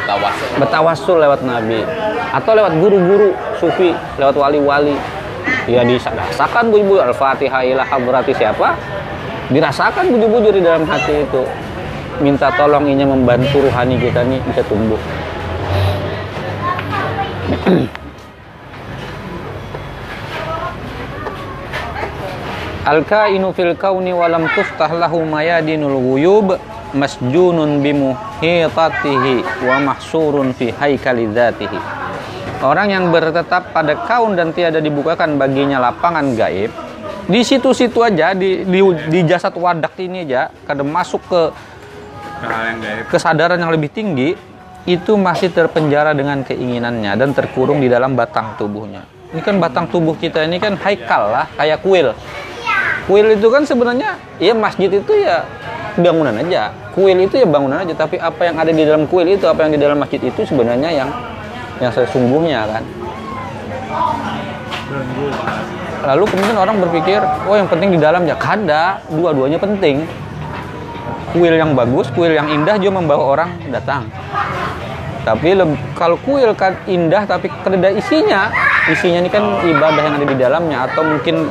Tawas. 0.06 0.36
bertawasul 0.62 1.18
lewat 1.18 1.42
Nabi 1.42 1.82
atau 2.36 2.52
lewat 2.52 2.78
guru-guru 2.78 3.34
sufi 3.58 3.96
lewat 4.22 4.36
wali-wali 4.38 4.94
ya 5.66 5.82
dirasakan 5.82 6.70
bujur 6.70 7.02
al-fatihah 7.02 7.66
ilah 7.66 7.90
berarti 8.02 8.34
siapa? 8.38 8.78
Dirasakan 9.50 10.10
bujur-bujur 10.10 10.54
di 10.58 10.62
dalam 10.66 10.86
hati 10.90 11.22
itu. 11.26 11.44
Minta 12.22 12.48
tolong 12.56 12.88
inya 12.88 13.06
membantu 13.06 13.62
ruhani 13.62 14.00
kita 14.00 14.24
nih 14.24 14.40
bisa 14.50 14.64
tumbuh. 14.66 14.98
Al-kainu 22.86 23.50
fil 23.50 23.74
kauni 23.74 24.14
walam 24.14 24.46
tuftah 24.54 24.94
lahu 24.94 25.26
mayadinul 25.26 25.98
ghuyub 25.98 26.54
masjunun 26.94 27.82
bimuhitatihi 27.82 29.42
wa 29.66 29.82
mahsurun 29.82 30.54
fi 30.54 30.70
haikali 30.70 31.26
dzatihi. 31.34 31.80
Orang 32.64 32.88
yang 32.94 33.12
bertetap 33.12 33.76
pada 33.76 33.94
kaun 34.08 34.40
dan 34.40 34.56
tiada 34.56 34.80
dibukakan 34.80 35.36
baginya 35.36 35.80
lapangan 35.80 36.36
gaib, 36.38 36.72
di 37.26 37.42
situ-situ 37.42 38.06
aja 38.06 38.38
di, 38.38 38.64
di, 38.64 38.80
di 39.10 39.20
jasad 39.26 39.54
wadak 39.58 39.98
ini 39.98 40.30
aja 40.30 40.54
kadang 40.64 40.94
masuk 40.94 41.22
ke 41.26 41.42
Ke 42.36 42.46
hal 42.46 42.64
yang 42.70 42.80
gaib. 42.80 43.04
kesadaran 43.10 43.58
yang 43.58 43.72
lebih 43.74 43.90
tinggi 43.90 44.38
itu 44.86 45.18
masih 45.18 45.50
terpenjara 45.50 46.14
dengan 46.14 46.46
keinginannya 46.46 47.18
dan 47.18 47.34
terkurung 47.34 47.82
di 47.82 47.90
dalam 47.90 48.14
batang 48.14 48.54
tubuhnya. 48.62 49.02
Ini 49.34 49.42
kan 49.42 49.58
batang 49.58 49.90
tubuh 49.90 50.14
kita 50.14 50.46
ini 50.46 50.62
kan 50.62 50.78
haikal 50.78 51.34
lah, 51.34 51.50
kayak 51.58 51.82
kuil. 51.82 52.14
Kuil 53.10 53.28
itu 53.34 53.48
kan 53.50 53.66
sebenarnya 53.66 54.18
ya 54.38 54.54
masjid 54.54 54.90
itu 54.90 55.12
ya 55.18 55.42
bangunan 55.98 56.34
aja. 56.38 56.70
Kuil 56.94 57.18
itu 57.18 57.42
ya 57.42 57.48
bangunan 57.50 57.82
aja, 57.82 57.94
tapi 57.98 58.22
apa 58.22 58.42
yang 58.46 58.56
ada 58.62 58.70
di 58.70 58.84
dalam 58.86 59.10
kuil 59.10 59.26
itu, 59.26 59.50
apa 59.50 59.66
yang 59.66 59.74
di 59.74 59.82
dalam 59.82 59.98
masjid 59.98 60.22
itu 60.22 60.46
sebenarnya 60.46 60.94
yang 60.94 61.10
yang 61.82 61.92
sesungguhnya 61.92 62.68
kan. 62.70 62.84
Lalu 66.06 66.24
kemudian 66.30 66.58
orang 66.62 66.78
berpikir, 66.86 67.20
oh 67.50 67.56
yang 67.58 67.66
penting 67.66 67.98
di 67.98 68.00
dalam 68.00 68.30
ya 68.30 68.38
kada, 68.38 69.02
dua-duanya 69.10 69.58
penting 69.58 70.06
kuil 71.36 71.52
yang 71.52 71.76
bagus, 71.76 72.08
kuil 72.16 72.32
yang 72.32 72.48
indah 72.48 72.80
juga 72.80 73.04
membawa 73.04 73.24
orang 73.36 73.50
datang. 73.68 74.08
Tapi 75.28 75.58
kalau 75.98 76.16
kuil 76.22 76.54
kan 76.56 76.78
indah 76.86 77.26
tapi 77.28 77.52
kada 77.66 77.92
isinya, 77.92 78.54
isinya 78.88 79.26
ini 79.26 79.30
kan 79.34 79.44
ibadah 79.66 80.02
yang 80.06 80.16
ada 80.22 80.28
di 80.30 80.38
dalamnya 80.38 80.78
atau 80.86 81.02
mungkin 81.02 81.50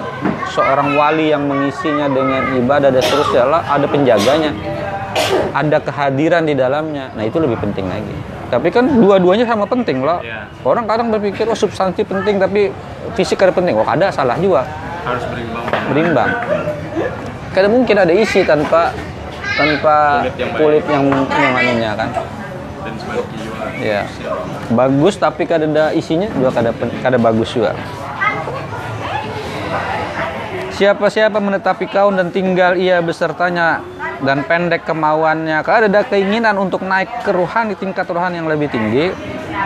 seorang 0.55 0.95
wali 0.95 1.35
yang 1.35 1.45
mengisinya 1.45 2.07
dengan 2.07 2.55
ibadah 2.55 2.89
dan 2.95 3.03
seterusnya 3.03 3.61
ada 3.67 3.87
penjaganya. 3.91 4.55
Ada 5.55 5.79
kehadiran 5.83 6.47
di 6.47 6.55
dalamnya. 6.55 7.11
Nah, 7.15 7.23
itu 7.27 7.39
lebih 7.39 7.59
penting 7.59 7.87
lagi. 7.87 8.15
Tapi 8.49 8.69
kan 8.69 8.85
dua-duanya 8.87 9.45
sama 9.45 9.65
penting 9.65 10.01
loh. 10.01 10.21
Iya. 10.21 10.49
Orang 10.63 10.85
kadang 10.85 11.09
berpikir 11.09 11.45
oh 11.45 11.57
substansi 11.57 12.05
penting 12.05 12.39
tapi 12.39 12.73
fisik 13.15 13.41
ada 13.41 13.53
penting. 13.53 13.75
Oh, 13.77 13.87
ada 13.87 14.09
salah 14.09 14.37
juga 14.37 14.65
Harus 15.05 15.25
berimbang. 15.29 15.65
berimbang. 15.91 16.31
Karena 17.53 17.69
mungkin 17.71 17.97
ada 18.01 18.13
isi 18.13 18.43
tanpa 18.43 18.91
tanpa 19.55 20.27
Kulit 20.27 20.35
yang 20.37 20.51
kulit 20.59 20.85
yang 20.91 21.05
yang 21.31 21.55
anunya 21.55 21.91
kan. 21.95 22.09
Dan. 22.11 22.25
Ya. 23.81 24.03
Bagus 24.71 25.15
tapi 25.17 25.47
kada 25.47 25.65
ada 25.65 25.93
isinya 25.93 26.29
juga 26.33 26.51
kada 26.53 26.71
pen- 26.75 26.95
kada 27.01 27.17
bagus 27.17 27.53
juga. 27.53 27.73
Siapa-siapa 30.75 31.39
menetapi 31.39 31.87
kaun 31.87 32.19
dan 32.19 32.35
tinggal 32.35 32.75
ia 32.75 32.99
besertanya 32.99 33.79
dan 34.23 34.47
pendek 34.47 34.87
kemauannya, 34.87 35.59
kada 35.67 35.91
ada 35.91 36.07
keinginan 36.07 36.55
untuk 36.61 36.87
naik 36.87 37.27
ke 37.27 37.35
rohani 37.35 37.75
tingkat 37.75 38.07
rohani 38.07 38.39
yang 38.39 38.47
lebih 38.47 38.71
tinggi 38.71 39.11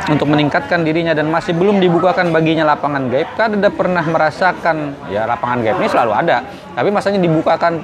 untuk 0.08 0.30
meningkatkan 0.30 0.86
dirinya 0.86 1.12
dan 1.12 1.28
masih 1.28 1.52
belum 1.52 1.82
dibukakan 1.82 2.32
baginya 2.32 2.64
lapangan 2.64 3.12
gaib, 3.12 3.28
ada 3.36 3.68
pernah 3.68 4.04
merasakan 4.06 4.96
ya 5.12 5.28
lapangan 5.28 5.58
gaib 5.60 5.76
ini 5.82 5.88
selalu 5.90 6.12
ada, 6.16 6.36
tapi 6.72 6.88
masanya 6.88 7.20
dibukakan 7.20 7.82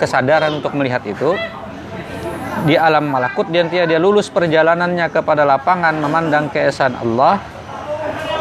kesadaran 0.00 0.56
untuk 0.56 0.72
melihat 0.72 1.04
itu 1.04 1.36
di 2.64 2.76
alam 2.76 3.08
malakut 3.08 3.48
dan 3.48 3.72
dia 3.72 3.88
dia 3.88 3.96
lulus 3.96 4.28
perjalanannya 4.28 5.08
kepada 5.08 5.48
lapangan 5.48 5.96
memandang 5.96 6.52
keesaan 6.52 6.92
Allah 6.96 7.40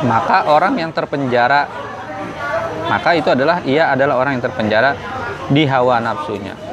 maka 0.04 0.48
orang 0.52 0.76
yang 0.80 0.92
terpenjara 0.92 1.68
maka 2.88 3.16
itu 3.16 3.32
adalah 3.32 3.64
ia 3.64 3.92
adalah 3.92 4.20
orang 4.20 4.40
yang 4.40 4.44
terpenjara 4.44 4.92
di 5.52 5.64
hawa 5.68 6.04
nafsunya 6.04 6.69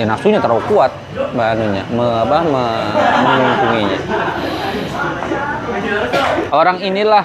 ya, 0.00 0.04
nafsunya 0.08 0.40
terlalu 0.40 0.64
kuat 0.64 0.92
bahannya 1.36 1.84
me, 1.92 2.04
apa, 2.24 2.38
me, 2.48 2.64
mengungkunginya 3.20 3.98
orang 6.50 6.80
inilah 6.80 7.24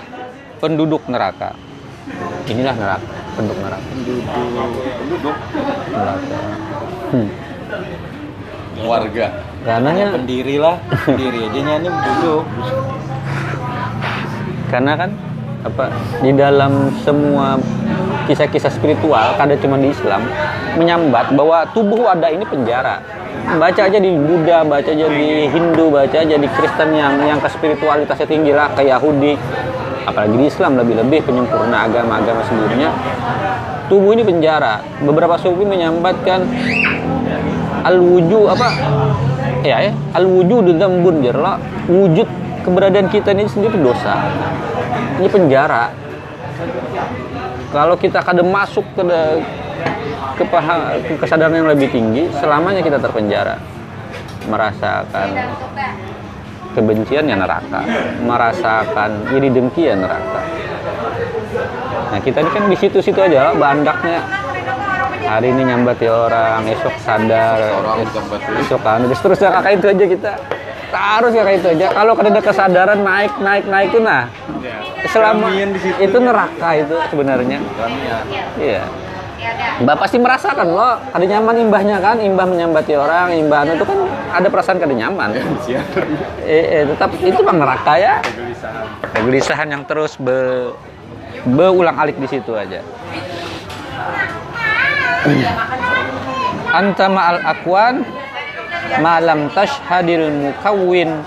penduduk 0.60 1.04
neraka. 1.08 1.56
Inilah 2.46 2.76
neraka 2.78 3.16
penduduk 3.36 3.60
neraka. 3.60 3.90
Penduduk. 3.92 5.38
Neraka. 5.92 6.40
Hmm. 7.12 7.30
warga. 8.86 9.28
Karenanya 9.66 10.06
pendiri 10.14 10.56
lah 10.60 10.78
pendiri 11.08 11.48
aja 11.48 11.60
nyanyi 11.64 11.90
penduduk. 11.90 12.44
Karena 14.70 14.94
kan 15.00 15.10
apa 15.66 15.86
di 16.22 16.32
dalam 16.36 16.94
semua 17.02 17.58
kisah-kisah 18.26 18.74
spiritual 18.74 19.38
kada 19.38 19.54
cuma 19.62 19.78
di 19.78 19.94
Islam 19.94 20.26
menyambat 20.76 21.32
bahwa 21.38 21.66
tubuh 21.72 22.10
ada 22.10 22.28
ini 22.30 22.44
penjara. 22.44 23.00
Baca 23.46 23.82
aja 23.86 24.00
di 24.02 24.10
Buddha 24.18 24.66
baca 24.66 24.90
aja 24.90 25.06
di 25.06 25.46
Hindu 25.46 25.94
baca 25.94 26.18
aja 26.18 26.36
di 26.36 26.48
Kristen 26.50 26.98
yang 26.98 27.22
yang 27.22 27.38
ke 27.38 27.50
spiritualitasnya 27.54 28.26
tinggi 28.26 28.52
lah 28.52 28.74
ke 28.74 28.82
Yahudi. 28.84 29.38
Apalagi 30.06 30.36
di 30.38 30.46
Islam 30.50 30.78
lebih-lebih 30.82 31.26
penyempurna 31.26 31.86
agama-agama 31.90 32.42
sebelumnya. 32.46 32.90
Tubuh 33.86 34.18
ini 34.18 34.26
penjara. 34.26 34.82
Beberapa 35.02 35.38
sufi 35.38 35.66
menyambatkan 35.66 36.46
al 37.86 37.98
wujud 38.02 38.50
apa? 38.50 38.70
Ya 39.62 39.90
ya 39.90 39.94
al 40.14 40.26
wujud 40.26 40.66
dzambun 40.78 41.22
jarla 41.22 41.58
wujud 41.86 42.26
keberadaan 42.66 43.14
kita 43.14 43.34
ini 43.38 43.46
sendiri 43.46 43.78
dosa. 43.78 44.26
Ini 45.22 45.30
penjara 45.30 46.05
kalau 47.70 47.96
kita 47.96 48.20
kadang 48.20 48.48
masuk 48.48 48.86
ke 48.94 49.02
de- 49.02 49.42
ke, 50.36 50.44
paha- 50.46 51.00
ke 51.00 51.14
kesadaran 51.16 51.54
yang 51.54 51.68
lebih 51.68 51.88
tinggi 51.88 52.28
selamanya 52.34 52.80
kita 52.80 52.98
terpenjara. 52.98 53.56
Merasakan 54.46 55.28
kebencian 56.72 57.26
ya 57.26 57.36
neraka. 57.36 57.82
Merasakan 58.20 59.12
iri 59.32 59.50
dengki 59.50 59.88
ya 59.88 59.96
neraka. 59.96 60.42
Nah 62.12 62.20
kita 62.20 62.38
ini 62.40 62.50
kan 62.50 62.64
di 62.68 62.78
situ-situ 62.78 63.18
aja 63.18 63.50
lah 63.50 63.54
bandaknya. 63.56 64.22
Hari 65.26 65.50
ini 65.50 65.66
nyambati 65.66 66.06
orang 66.06 66.70
esok 66.70 66.96
sadar 67.02 67.58
Orang 67.74 67.98
es- 68.00 68.14
nyambati. 68.14 68.50
esok 68.62 68.78
kan 68.80 69.02
terus 69.04 69.20
terus 69.20 69.40
kakak 69.42 69.72
itu 69.74 69.86
aja 69.90 70.06
kita 70.06 70.32
harus 70.94 71.32
kakak 71.34 71.54
itu 71.62 71.68
aja 71.78 71.88
kalau 71.94 72.14
ada 72.18 72.42
kesadaran 72.42 73.00
naik 73.02 73.34
naik 73.42 73.66
naik 73.66 73.88
itu 73.94 74.00
nah 74.04 74.30
selama 75.10 75.48
Keramaian 75.48 75.70
di 75.72 75.80
situ. 75.80 75.98
itu 76.02 76.18
neraka 76.18 76.70
itu 76.76 76.96
sebenarnya 77.10 77.58
Ramian. 77.62 78.24
iya 78.60 78.84
Mbak 79.76 79.98
pasti 80.00 80.18
merasakan 80.18 80.68
loh, 80.72 80.96
ada 81.12 81.22
nyaman 81.22 81.68
imbahnya 81.68 82.00
kan, 82.00 82.18
imbah 82.18 82.48
menyambati 82.48 82.96
orang, 82.96 83.36
imbah 83.36 83.68
itu 83.68 83.84
kan 83.84 84.00
ada 84.32 84.48
perasaan 84.48 84.80
kada 84.80 84.96
nyaman. 84.96 85.36
Siap. 85.68 85.86
Eh, 86.42 86.82
eh, 86.82 86.84
tetap 86.88 87.12
itu 87.20 87.44
bang 87.44 87.58
neraka 87.60 87.94
ya. 88.00 88.14
Kegelisahan. 88.24 88.86
Kegelisahan 89.12 89.68
yang 89.70 89.84
terus 89.84 90.16
be, 90.16 90.72
berulang 91.46 92.00
alik 92.00 92.16
di 92.18 92.28
situ 92.32 92.56
aja. 92.56 92.80
Anta 96.72 97.06
ma'al 97.12 97.40
akwan 97.44 97.96
malam 99.02 99.52
tashhadil 99.52 100.30
mukawwin 100.32 101.22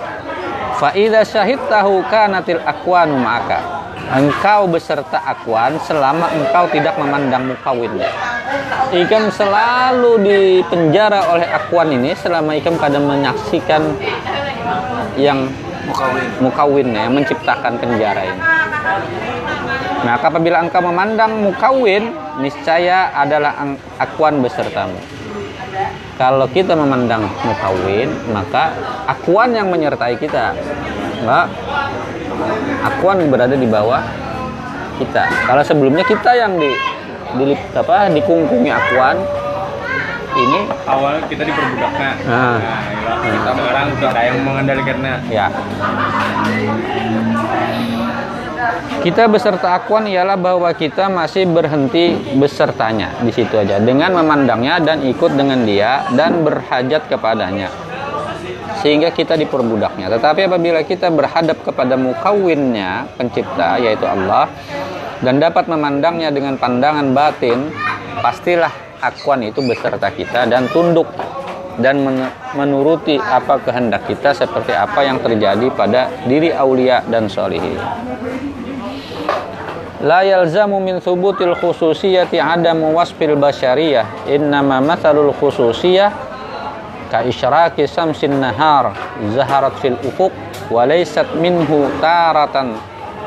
fa 0.79 0.95
idza 0.95 1.27
syahidtahu 1.27 2.07
kanatil 2.07 2.63
akwanu 2.63 3.19
ma'aka. 3.19 3.79
Engkau 4.09 4.65
beserta 4.73 5.21
akwan 5.21 5.77
selama 5.85 6.33
engkau 6.33 6.65
tidak 6.73 6.97
memandang 6.97 7.45
mukawinnya. 7.45 8.09
Ikam 8.89 9.29
selalu 9.29 10.25
dipenjara 10.25 11.29
oleh 11.29 11.45
akwan 11.45 11.93
ini 11.93 12.17
selama 12.17 12.57
ikam 12.57 12.81
kadang 12.81 13.05
menyaksikan 13.05 13.85
yang 15.21 15.53
Mukawin. 15.89 16.25
mukawinnya 16.45 17.01
yang 17.09 17.15
menciptakan 17.17 17.81
penjara 17.81 18.29
ini. 18.29 18.43
Maka 20.05 20.29
apabila 20.29 20.61
engkau 20.61 20.85
memandang 20.85 21.33
mukawin, 21.41 22.13
niscaya 22.41 23.13
adalah 23.17 23.57
akuan 23.97 24.41
besertamu. 24.45 25.18
Kalau 26.19 26.51
kita 26.51 26.75
memandang 26.75 27.31
mukawin, 27.47 28.11
maka 28.35 28.75
akuan 29.07 29.55
yang 29.55 29.71
menyertai 29.71 30.19
kita. 30.19 30.51
Enggak. 31.23 31.47
Akuan 32.83 33.23
berada 33.31 33.55
di 33.55 33.71
bawah 33.71 34.03
kita. 34.99 35.31
Kalau 35.47 35.63
sebelumnya 35.63 36.03
kita 36.03 36.35
yang 36.35 36.59
di, 36.59 36.75
di 37.39 37.55
apa 37.55 38.11
dikungkungi 38.11 38.67
akuan, 38.67 39.23
ini 40.39 40.61
Awal 40.87 41.23
kita 41.31 41.43
diperbudaknya. 41.47 42.11
Nah. 42.27 42.59
Nah, 42.59 42.81
iya. 43.23 43.51
sekarang 43.55 43.89
kita 43.99 44.21
yang 44.27 44.39
mengendalikannya. 44.43 45.15
Ya. 45.31 45.47
Kita 48.99 49.31
beserta 49.31 49.79
akuan 49.79 50.11
ialah 50.11 50.35
bahwa 50.35 50.67
kita 50.75 51.07
masih 51.07 51.47
berhenti 51.47 52.19
besertanya 52.35 53.15
di 53.23 53.31
situ 53.31 53.55
aja 53.55 53.79
dengan 53.79 54.11
memandangnya 54.11 54.83
dan 54.83 54.99
ikut 55.07 55.39
dengan 55.39 55.63
dia 55.63 56.03
dan 56.19 56.43
berhajat 56.43 57.07
kepadanya 57.07 57.71
sehingga 58.83 59.11
kita 59.15 59.39
diperbudaknya. 59.39 60.11
Tetapi 60.19 60.51
apabila 60.51 60.83
kita 60.83 61.11
berhadap 61.15 61.63
kepada 61.63 61.95
mukawinnya 61.95 63.07
pencipta 63.15 63.79
yaitu 63.79 64.07
Allah 64.07 64.51
dan 65.23 65.43
dapat 65.43 65.67
memandangnya 65.67 66.31
dengan 66.35 66.59
pandangan 66.59 67.11
batin, 67.15 67.71
pastilah 68.23 68.71
akuan 68.99 69.47
itu 69.47 69.63
beserta 69.63 70.11
kita 70.11 70.47
dan 70.51 70.67
tunduk 70.75 71.07
dan 71.79 72.03
men- 72.03 72.35
menuruti 72.59 73.19
apa 73.19 73.63
kehendak 73.63 74.11
kita 74.11 74.35
seperti 74.35 74.75
apa 74.75 75.07
yang 75.07 75.23
terjadi 75.23 75.71
pada 75.71 76.11
diri 76.27 76.51
aulia 76.51 77.03
dan 77.07 77.31
solihin. 77.31 77.79
La 79.99 80.23
yalzamu 80.23 80.79
min 80.79 81.01
thubutil 81.03 81.59
khususiyati 81.59 82.39
adamu 82.39 82.95
wasfil 82.95 83.35
basyariyah 83.35 84.31
innama 84.31 84.79
mathalul 84.79 85.35
khususiyah 85.35 86.15
ka 87.11 87.27
isyraki 87.27 87.83
samsin 87.91 88.39
nahar 88.39 88.95
zaharat 89.35 89.75
fil 89.83 89.99
ufuq 90.07 90.31
wa 90.71 90.87
laysat 90.87 91.27
minhu 91.35 91.91
taratan 91.99 92.79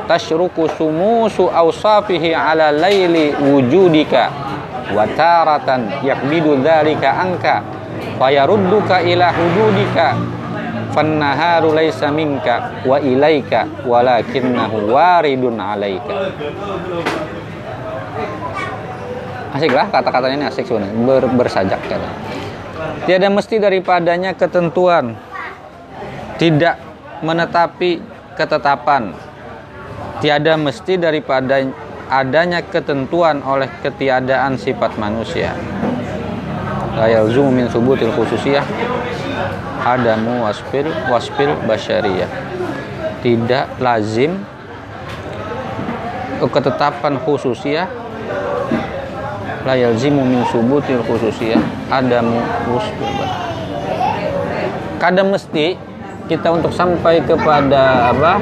tashruku 0.08 0.64
sumusu 0.80 1.52
awsafihi 1.52 2.32
ala 2.32 2.72
layli 2.72 3.36
wujudika 3.36 4.32
wa 4.96 5.04
taratan 5.12 5.92
yakbidu 6.00 6.56
dhalika 6.56 7.20
anka 7.20 7.60
fayarudduka 8.16 9.04
ila 9.04 9.28
hududika 9.28 10.16
fannaharu 10.92 11.72
laysa 11.72 12.12
minka 12.12 12.84
wa 12.84 13.00
ilaika 13.00 13.66
walakinnahu 13.88 14.92
waridun 14.92 15.56
alaika. 15.58 16.32
Asik 19.52 19.72
lah 19.72 19.88
kata-katanya 19.92 20.36
ini 20.40 20.46
asik 20.48 20.64
sebenarnya. 20.64 20.96
Ber, 21.04 21.24
bersajak 21.36 21.80
kata 21.84 22.08
tiada 23.04 23.28
mesti 23.28 23.56
daripadanya 23.58 24.32
ketentuan. 24.36 25.18
Tidak 26.38 26.76
menetapi 27.22 28.00
ketetapan. 28.34 29.14
Tiada 30.18 30.54
mesti 30.54 30.98
daripada 30.98 31.62
adanya 32.10 32.62
ketentuan 32.62 33.42
oleh 33.42 33.70
ketiadaan 33.82 34.58
sifat 34.58 34.98
manusia. 34.98 35.54
La 36.98 37.08
yalzumu 37.08 37.50
min 37.50 37.66
subutil 37.72 38.12
khususiyah 38.12 38.64
adamu 39.82 40.46
wasfil 40.46 40.86
wasfil 41.10 41.52
basyariyah 41.66 42.30
tidak 43.22 43.70
lazim 43.78 44.42
ketetapan 46.50 47.14
khususiyah. 47.22 47.86
La 49.62 49.78
yalzimu 49.78 50.26
min 50.26 50.42
subutil 50.50 51.06
khususiyah. 51.06 51.62
Adamu 51.86 52.42
basyariyah 52.66 53.30
kadang 54.98 55.34
mesti 55.34 55.74
kita 56.30 56.46
untuk 56.54 56.70
sampai 56.70 57.22
kepada 57.22 58.14
apa? 58.14 58.38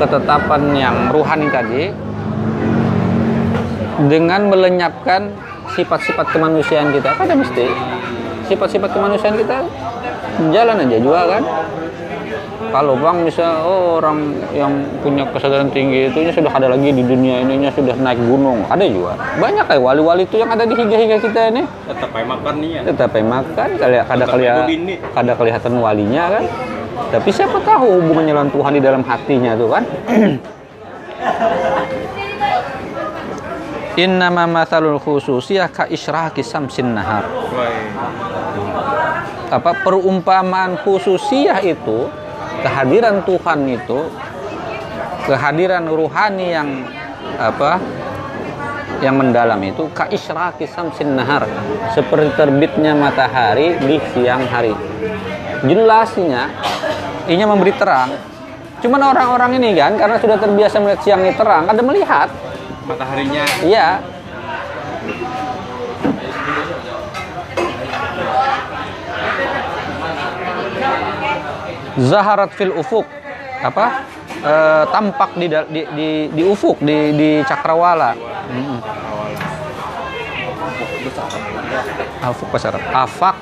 Ketetapan 0.00 0.62
yang 0.72 0.96
ruhani 1.12 1.48
tadi 1.52 1.92
dengan 4.08 4.48
melenyapkan 4.48 5.32
sifat-sifat 5.72 6.32
kemanusiaan 6.32 6.92
kita. 6.92 7.16
Pada 7.16 7.32
mesti 7.32 7.68
sifat-sifat 8.48 8.92
kemanusiaan 8.92 9.36
kita 9.36 9.64
jalan 10.54 10.76
aja 10.86 10.98
juga 11.02 11.20
kan 11.36 11.42
Kalau 12.68 13.00
bang 13.00 13.24
misal 13.24 13.64
oh, 13.64 13.96
orang 13.96 14.36
yang 14.52 14.84
punya 15.00 15.24
kesadaran 15.32 15.72
tinggi 15.72 16.12
itu 16.12 16.28
sudah 16.36 16.52
ada 16.52 16.68
lagi 16.68 16.92
di 16.92 17.00
dunia 17.00 17.40
ininya 17.40 17.72
sudah 17.72 17.96
naik 17.96 18.20
gunung. 18.20 18.60
Ada 18.68 18.84
juga. 18.84 19.16
Banyak 19.40 19.64
kayak 19.72 19.80
wali-wali 19.80 20.28
itu 20.28 20.36
yang 20.36 20.52
ada 20.52 20.68
di 20.68 20.76
higa-higa 20.76 21.16
kita 21.16 21.48
ini. 21.48 21.64
Tetap 21.64 22.12
aja 22.12 22.26
makan 22.28 22.54
nih 22.60 22.68
ya. 22.68 22.80
Tetap 22.92 23.16
makan, 23.24 23.68
kali 23.80 23.96
kada 24.04 24.04
Tetap 24.04 24.28
kelihatan, 24.36 24.68
kada 25.16 25.32
kelihatan 25.32 25.72
walinya 25.80 26.24
kan. 26.28 26.44
Tapi 27.08 27.30
siapa 27.32 27.56
tahu 27.64 28.04
hubungannya 28.04 28.36
dengan 28.36 28.50
Tuhan 28.52 28.72
di 28.76 28.82
dalam 28.84 29.00
hatinya 29.00 29.56
tuh 29.56 29.68
kan. 29.72 29.84
Innama 33.98 34.46
mathalul 34.46 35.02
khususiyah 35.02 35.74
ka 35.74 35.90
isyraki 35.90 36.46
samsin 36.46 36.94
nahar. 36.94 37.26
Apa 39.48 39.80
perumpamaan 39.80 40.76
khususiyah 40.84 41.60
itu 41.64 42.08
kehadiran 42.60 43.24
Tuhan 43.24 43.60
itu 43.68 44.12
kehadiran 45.24 45.88
ruhani 45.88 46.46
yang 46.52 46.68
apa 47.36 47.80
yang 48.98 49.14
mendalam 49.14 49.60
itu 49.62 49.86
ka 49.94 50.10
isyraqi 50.10 50.66
samsin 50.66 51.14
nahar 51.14 51.46
seperti 51.94 52.34
terbitnya 52.34 52.98
matahari 52.98 53.78
di 53.78 53.96
siang 54.12 54.42
hari. 54.50 54.74
Jelasnya 55.62 56.50
ini 57.30 57.42
memberi 57.46 57.72
terang. 57.78 58.10
Cuman 58.78 59.10
orang-orang 59.10 59.58
ini 59.58 59.74
kan 59.74 59.98
karena 59.98 60.16
sudah 60.22 60.38
terbiasa 60.38 60.78
melihat 60.82 61.00
siang 61.02 61.20
ini 61.22 61.34
terang 61.34 61.66
ada 61.70 61.82
melihat. 61.82 62.28
Mataharinya. 62.86 63.44
Iya 63.62 64.17
Zaharat 71.98 72.54
fil 72.54 72.70
ufuk 72.72 73.04
apa 73.58 74.06
Eh, 74.38 74.84
tampak 74.94 75.34
di, 75.34 75.50
di 75.50 75.82
di 75.98 76.08
di 76.30 76.42
ufuk 76.46 76.78
di 76.78 77.10
di 77.10 77.30
cakrawala 77.42 78.14
Mm-mm. 78.46 78.78
afuk 82.22 82.46
bahasa 82.54 82.70
Arab 82.70 82.82
afak 82.94 83.36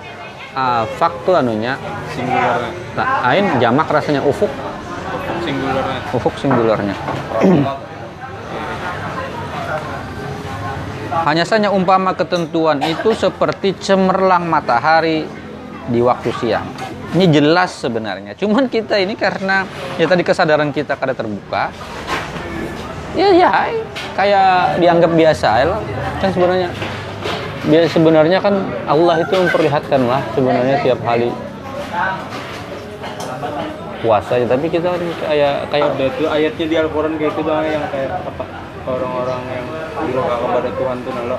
afak 0.57 1.13
tuh 1.29 1.37
anunya 1.37 1.77
singularnya. 2.17 2.73
nah, 2.97 3.29
ain 3.29 3.61
jamak 3.61 3.93
rasanya 3.93 4.25
ufuk 4.25 4.49
Singularnya. 5.45 6.01
ufuk 6.17 6.35
singularnya 6.41 6.97
Hanya 11.29 11.45
saja 11.45 11.69
umpama 11.69 12.17
ketentuan 12.17 12.81
itu 12.81 13.13
seperti 13.13 13.77
cemerlang 13.77 14.47
matahari 14.47 15.27
di 15.91 15.99
waktu 15.99 16.31
siang. 16.39 16.67
Ini 17.15 17.27
jelas 17.31 17.71
sebenarnya. 17.79 18.35
Cuman 18.35 18.67
kita 18.67 18.99
ini 18.99 19.15
karena 19.15 19.63
ya 20.01 20.11
tadi 20.11 20.27
kesadaran 20.27 20.75
kita 20.75 20.99
kada 20.99 21.15
terbuka. 21.15 21.71
Ya 23.17 23.33
ya 23.33 23.53
kayak 24.19 24.81
dianggap 24.83 25.11
biasa 25.15 25.47
aja 25.61 25.67
lah. 25.77 25.81
Kan 26.19 26.31
sebenarnya 26.35 26.69
dia 27.67 27.83
sebenarnya 27.91 28.39
kan 28.39 28.55
Allah 28.87 29.27
itu 29.27 29.35
memperlihatkan 29.35 30.07
lah 30.07 30.23
sebenarnya 30.39 30.87
tiap 30.87 31.03
hari 31.03 31.35
puasa 34.07 34.39
ya 34.39 34.47
tapi 34.47 34.71
kita 34.71 34.95
kayak 35.27 35.67
kayak 35.75 35.91
Ada 35.99 36.07
tuh 36.15 36.29
ayatnya 36.31 36.67
di 36.71 36.77
Al-Quran 36.79 37.13
kayak 37.19 37.33
itu 37.35 37.43
bang 37.43 37.67
yang 37.67 37.85
kayak 37.91 38.11
apa 38.23 38.45
orang-orang 38.87 39.43
yang 39.51 39.67
durhaka 40.07 40.37
kepada 40.47 40.71
Tuhan 40.79 40.97
tuh 41.03 41.13
nalo 41.19 41.39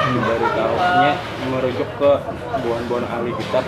dari 0.00 0.48
tahunya 0.56 1.12
merujuk 1.52 1.88
ke 2.00 2.10
buah-buah 2.64 3.04
ahli 3.20 3.32
kitab 3.36 3.64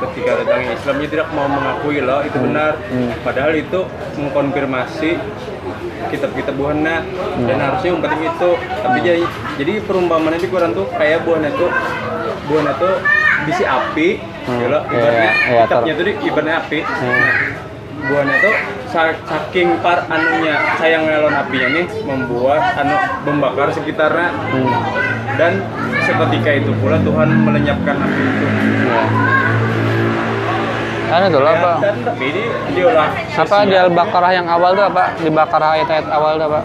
ketika 0.00 0.30
datang 0.38 0.62
Islamnya 0.66 1.08
tidak 1.08 1.28
mau 1.30 1.46
mengakui 1.46 1.98
loh 1.98 2.20
itu 2.20 2.38
benar. 2.38 2.78
Padahal 3.20 3.52
itu 3.52 3.80
mengkonfirmasi 4.14 5.10
kitab-kitab 6.08 6.54
buahnya 6.54 7.04
dan 7.44 7.56
harusnya 7.58 7.90
penting 8.00 8.22
itu 8.26 8.50
tapi 8.80 8.98
jadi 8.98 9.22
jadi 9.56 9.72
perumpamaannya 9.84 10.40
di 10.40 10.48
Quran 10.48 10.72
tuh 10.72 10.88
kayak 10.90 11.20
buahnya 11.22 11.52
tuh 11.52 11.68
buahnya 12.46 12.72
tuh 12.76 12.94
bisi 13.44 13.62
api 13.62 14.08
Hmm, 14.48 14.56
gitu 14.56 14.72
loh. 14.72 14.80
ibaratnya 14.88 15.28
iya, 15.44 15.60
kitabnya 15.60 15.92
ter- 15.92 16.00
tuh 16.00 16.14
ibaratnya 16.24 16.54
api. 16.58 16.78
Hmm. 16.80 17.28
buahnya 18.00 18.34
tuh 18.40 18.54
sa- 18.86 19.20
saking 19.20 19.68
par 19.78 20.08
anunya 20.08 20.56
sayang 20.74 21.04
ngelon 21.04 21.36
apinya 21.36 21.68
nih 21.70 21.86
membuat 22.00 22.62
anu 22.74 22.94
membakar 23.26 23.68
sekitarnya. 23.68 24.32
Hmm. 24.48 24.72
dan 25.36 25.52
seketika 26.00 26.50
itu 26.56 26.72
pula 26.74 26.96
Tuhan 26.98 27.28
melenyapkan 27.44 27.94
api 27.94 28.20
itu. 28.24 28.46
Ya. 28.82 29.02
Anu 31.08 31.26
tuh 31.32 31.40
lah, 31.40 31.80
diolah 32.76 33.08
Apa 33.32 33.64
di 33.64 33.76
Al-Baqarah 33.76 34.32
yang 34.36 34.46
awal 34.46 34.76
tuh 34.76 34.84
apa? 34.84 35.16
Di 35.16 35.30
Baqarah 35.32 35.68
ayat-ayat 35.80 36.06
awal 36.12 36.36
tuh 36.36 36.46
apa? 36.52 36.60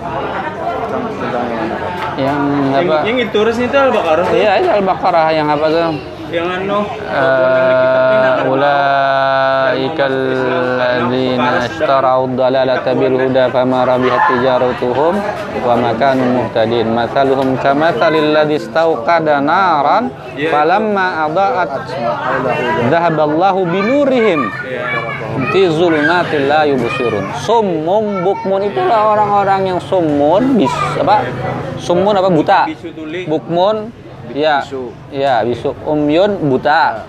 Yang 2.19 2.39
yang, 2.43 2.85
apa? 2.85 2.97
yang 3.07 3.17
itu 3.23 3.39
resmi 3.39 3.65
itu 3.71 3.77
Al-Baqarah 3.79 4.23
tuh. 4.27 4.35
Iya, 4.35 4.51
itu 4.59 4.69
Al-Baqarah 4.69 5.27
yang 5.31 5.47
apa 5.47 5.65
tuh? 5.71 5.89
Yang 6.33 6.49
anu 6.49 6.81
Eh, 7.13 8.49
Ulaika 8.49 10.03
alladzina 10.09 11.69
ishtarau 11.69 12.25
ad-dalalata 12.25 12.97
bil 12.97 13.21
huda 13.21 13.53
fama 13.53 13.85
rabihat 13.85 14.33
tijaratuhum 14.33 15.13
wa 15.61 15.73
ma 15.77 15.93
kanu 15.93 16.41
muhtadin. 16.41 16.89
Mathaluhum 16.89 17.61
kamathalil 17.61 18.33
ladzi 18.33 18.57
istauqada 18.65 19.45
naran 19.45 20.09
falamma 20.49 21.29
adaa'at 21.29 21.71
dhahaballahu 22.89 23.69
binurihim 23.69 24.49
fi 25.53 25.61
zulumatil 25.69 26.49
la 26.49 26.65
yubsirun. 26.65 27.29
Summun 27.45 28.25
bukmun 28.25 28.73
itulah 28.73 29.13
orang-orang 29.13 29.69
yang 29.69 29.79
summun 29.79 30.57
bis 30.57 30.73
apa? 30.97 31.29
Summun 31.77 32.17
apa 32.17 32.29
buta? 32.33 32.61
Bukmun 33.29 34.02
ya 34.33 34.65
Bisu. 34.65 34.83
ya 35.13 35.45
bisu. 35.45 35.71
Umyun 35.85 36.31
buta. 36.49 37.05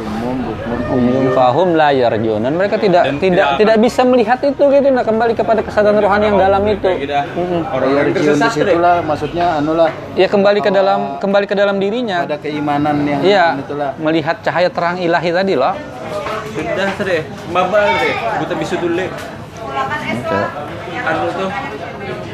Umum, 0.00 0.32
bukmun, 0.48 0.80
umyun 0.96 1.26
fahum 1.36 1.76
la 1.76 1.92
yarjun. 1.92 2.40
Dan 2.40 2.56
mereka 2.56 2.80
tidak 2.80 3.04
Dan 3.04 3.20
tidak 3.20 3.36
tidak 3.36 3.60
tidak 3.60 3.76
bisa 3.84 4.00
melihat 4.08 4.40
itu 4.40 4.64
gitu 4.72 4.88
nah 4.88 5.04
kembali 5.04 5.36
kepada 5.36 5.60
kesadaran 5.60 6.00
rohani 6.00 6.32
yang 6.32 6.40
dalam 6.40 6.62
itu. 6.64 6.88
orang 6.88 7.04
Iya, 7.04 7.20
yang 7.28 8.06
Rijiun 8.08 8.08
di 8.08 8.12
tersesat 8.16 8.50
situ 8.56 8.64
deh 8.64 8.80
lah, 8.80 9.04
maksudnya 9.04 9.60
anu 9.60 9.76
lah, 9.76 9.92
ya 10.16 10.24
kembali 10.24 10.64
ke 10.64 10.72
dalam 10.72 11.20
kembali 11.20 11.44
ke 11.44 11.52
dalam 11.52 11.76
dirinya. 11.76 12.24
ada 12.24 12.40
keimanan 12.40 12.96
yang 13.04 13.20
iya 13.20 13.46
itulah. 13.60 13.92
melihat 14.00 14.40
cahaya 14.40 14.72
terang 14.72 14.96
ilahi 15.04 15.30
tadi 15.36 15.52
loh. 15.52 15.76
Sudah 16.56 16.90
deh 17.04 17.20
babal 17.52 17.84
deh 18.00 18.14
buta 18.40 18.54
bisu 18.56 18.74
tuli 18.80 19.06
anu 21.00 21.26
tuh 21.36 21.48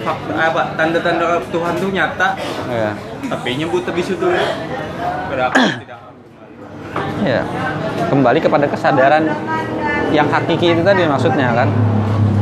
fakta 0.06 0.32
apa 0.38 0.62
tanda-tanda 0.78 1.42
Tuhan 1.50 1.74
tuh 1.82 1.90
nyata. 1.90 2.28
Ya 2.70 2.94
tapi 3.26 3.58
nya 3.58 3.66
buta 3.66 3.90
bisu 3.90 4.14
tuli 4.18 4.38
berapa 5.26 5.54
tidak 5.54 5.98
ya 7.26 7.42
kembali 8.06 8.38
kepada 8.38 8.66
kesadaran 8.70 9.26
yang 10.14 10.30
hakiki 10.30 10.78
itu 10.78 10.82
tadi 10.86 11.02
maksudnya 11.10 11.50
kan? 11.52 11.68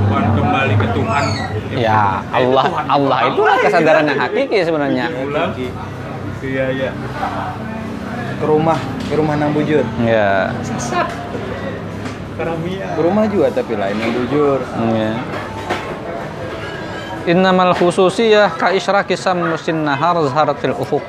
Tuhan 0.05 0.24
kembali 0.37 0.74
ke 0.77 0.87
Tuhan. 0.92 1.24
Ya 1.74 2.20
Allah 2.31 2.66
Allah 2.87 3.18
itulah 3.33 3.57
kesadaran 3.59 4.05
yang 4.05 4.20
hakiki 4.20 4.61
sebenarnya. 4.62 5.09
Ulang 5.24 5.57
iya. 5.57 5.72
Iya 6.44 6.92
Ke 8.37 8.44
rumah, 8.44 8.77
ke 9.09 9.14
rumah 9.16 9.35
nang 9.40 9.57
bujur. 9.57 9.81
ya 10.05 10.53
sesat. 10.61 11.09
Karamia 12.37 12.92
Ke 12.92 13.00
rumah 13.00 13.24
juga 13.31 13.48
tapi 13.48 13.72
lain 13.81 13.96
yang 13.96 14.12
bujur. 14.12 14.61
Ya. 14.92 15.16
Innamal 17.24 17.72
khususiyah 17.72 18.52
ka 18.52 18.68
isyraki 18.76 19.16
samsin 19.16 19.80
nahar 19.80 20.20
zaharatil 20.28 20.76
ufuk. 20.76 21.00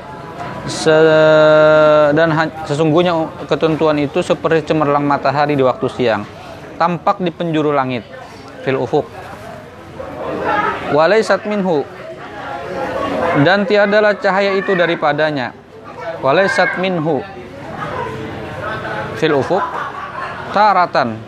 Se- 0.64 2.10
dan 2.16 2.32
sesungguhnya 2.64 3.12
ketentuan 3.44 4.00
itu 4.00 4.24
seperti 4.24 4.72
cemerlang 4.72 5.04
matahari 5.04 5.52
di 5.52 5.60
waktu 5.60 5.86
siang, 5.92 6.24
tampak 6.80 7.20
di 7.20 7.28
penjuru 7.28 7.68
langit 7.68 8.00
fil 8.64 8.80
ufuk. 8.80 9.04
Walaisat 10.96 11.44
minhu 11.44 11.84
dan 13.44 13.68
tiadalah 13.68 14.16
cahaya 14.16 14.56
itu 14.56 14.72
daripadanya. 14.72 15.52
Walaisat 16.24 16.80
minhu 16.80 17.20
fil 19.20 19.36
ufuk 19.36 19.60
taratan 20.56 21.20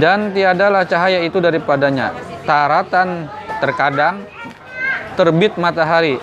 dan 0.00 0.32
tiadalah 0.32 0.88
cahaya 0.88 1.20
itu 1.20 1.36
daripadanya 1.36 2.29
taratan 2.50 3.30
terkadang 3.62 4.26
terbit 5.14 5.54
matahari. 5.54 6.18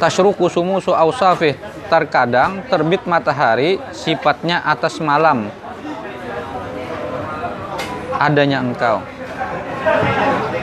Tasyruku 0.00 0.48
sumusu 0.48 0.96
ausafih 0.96 1.60
terkadang 1.92 2.64
terbit 2.72 3.04
matahari 3.04 3.76
sifatnya 3.92 4.64
atas 4.64 4.96
malam. 4.96 5.52
Adanya 8.16 8.64
engkau. 8.64 9.04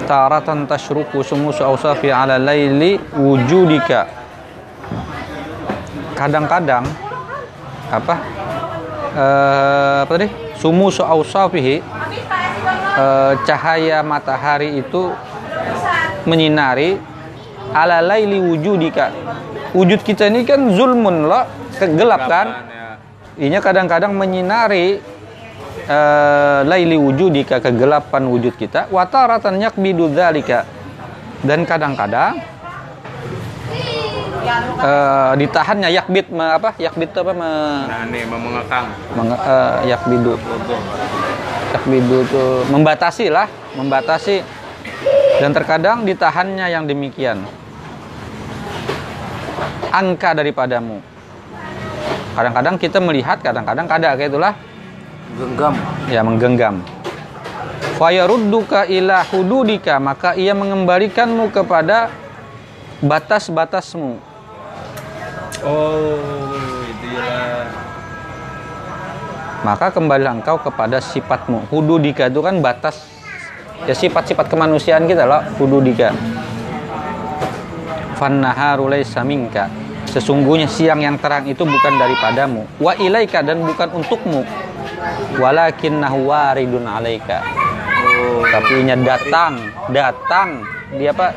Taratan 0.09 0.65
tasyruku 0.65 1.21
sumusu 1.21 1.61
ausafi 1.61 2.09
ala 2.09 2.41
laili 2.41 2.97
wujudika. 3.13 4.09
Kadang-kadang 6.17 6.81
apa? 7.93 8.15
Eh, 9.13 9.97
apa 10.01 10.11
tadi? 10.17 10.27
Sumu 10.57 10.89
sausafihi 10.91 11.98
eh, 12.95 13.33
cahaya 13.45 13.99
matahari 14.01 14.79
itu 14.79 15.13
menyinari 16.25 16.97
ala 17.75 18.01
laili 18.01 18.41
wujudika. 18.41 19.13
Wujud 19.77 20.01
kita 20.01 20.25
ini 20.33 20.41
kan 20.47 20.73
zulmun 20.73 21.29
lo 21.29 21.45
gelap 21.77 22.25
kan? 22.25 22.47
Ya. 22.65 22.87
Inya 23.37 23.59
kadang-kadang 23.61 24.17
menyinari 24.17 24.97
eh, 25.85 26.59
laili 26.65 26.97
wujudika 26.97 27.61
kegelapan 27.61 28.25
wujud 28.25 28.57
kita. 28.57 28.89
Wataratan 28.89 29.61
yakbidu 29.61 30.09
dzalika. 30.09 30.65
Dan 31.39 31.63
kadang-kadang 31.63 32.41
eh, 34.81 35.31
ditahannya 35.39 35.89
yakbid 35.93 36.33
me- 36.33 36.51
apa? 36.57 36.75
Yakbid 36.75 37.13
itu 37.13 37.19
apa 37.21 37.33
me- 37.37 37.85
nah 37.87 38.03
nih 38.09 38.23
mengekang. 38.27 38.85
Menge- 39.15 39.39
eh, 39.45 39.77
yakbidu 39.93 40.33
yakbidu 41.73 42.25
itu. 42.25 42.45
Membatasi 42.69 43.25
lah 43.29 43.47
membatasi. 43.77 44.41
Dan 45.39 45.55
terkadang 45.55 46.03
ditahannya 46.03 46.67
yang 46.67 46.83
demikian. 46.83 47.47
Angka 49.89 50.35
daripadamu. 50.35 50.99
Kadang-kadang 52.35 52.75
kita 52.75 52.99
melihat 52.99 53.39
kadang-kadang 53.39 53.87
kada 53.87 54.19
kayak 54.19 54.29
itulah. 54.31 54.53
Genggam. 55.39 55.73
Ya 56.11 56.21
menggenggam. 56.21 56.83
Fayarudduka 57.95 58.87
ila 58.87 59.23
hududika 59.27 59.99
maka 59.99 60.35
ia 60.35 60.55
mengembalikanmu 60.55 61.51
kepada 61.51 62.11
batas-batasmu. 63.03 64.19
Oh 65.63 66.48
maka 69.69 69.93
kembalilah 69.93 70.41
engkau 70.41 70.57
kepada 70.57 70.97
sifatmu. 70.97 71.69
Hududika 71.69 72.25
itu 72.25 72.41
kan 72.41 72.57
batas 72.57 73.05
ya 73.85 73.93
sifat-sifat 73.93 74.49
kemanusiaan 74.49 75.05
kita 75.05 75.29
loh 75.29 75.45
hududika 75.61 76.09
fannaharu 78.17 78.89
laisa 78.89 79.21
minka. 79.21 79.69
Sesungguhnya 80.09 80.65
siang 80.65 81.05
yang 81.05 81.21
terang 81.21 81.45
itu 81.45 81.61
bukan 81.61 82.01
daripadamu. 82.01 82.65
Wa 82.81 82.97
ilaika 82.97 83.45
dan 83.45 83.61
bukan 83.61 83.93
untukmu. 83.93 84.41
Walakinnahu 85.37 86.25
waridun 86.25 86.89
alaika. 86.89 87.45
Tapi 88.49 88.89
nya 88.89 88.97
datang 88.97 89.69
datang. 89.93 90.65
Dia 90.97 91.13
apa? 91.13 91.29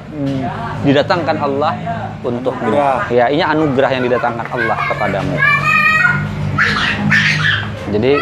Didatangkan 0.88 1.36
Allah 1.36 1.76
untukmu. 2.24 2.72
Ya 3.12 3.28
ini 3.28 3.44
anugerah 3.44 3.92
yang 3.92 4.08
didatangkan 4.08 4.48
Allah 4.48 4.78
kepadamu 4.88 5.36
jadi 7.92 8.12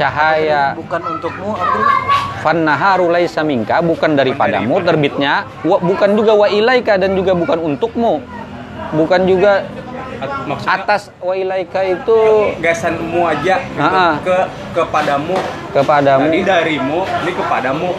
cahaya 0.00 0.72
bukan 0.72 1.00
untukmu 1.04 1.52
fannaharu 2.42 3.12
laisa 3.12 3.46
minka 3.46 3.78
bukan 3.84 4.18
daripadamu 4.18 4.82
terbitnya 4.82 5.46
wa, 5.62 5.78
bukan 5.78 6.10
juga 6.18 6.32
wa 6.34 6.50
ilaika 6.50 6.98
dan 6.98 7.14
juga 7.14 7.32
bukan 7.38 7.58
untukmu. 7.62 8.18
Bukan 8.92 9.24
juga 9.24 9.64
maksudnya? 10.44 10.84
atas 10.84 11.08
wa 11.22 11.32
ilaika 11.32 11.80
itu 11.80 12.18
gasanmu 12.60 13.24
aja 13.24 13.56
gitu, 13.62 14.00
ke 14.26 14.38
kepadamu. 14.76 15.36
Kepadamu. 15.72 16.28
Tadi 16.28 16.40
darimu 16.44 17.00
ini 17.24 17.32
kepadamu. 17.32 17.90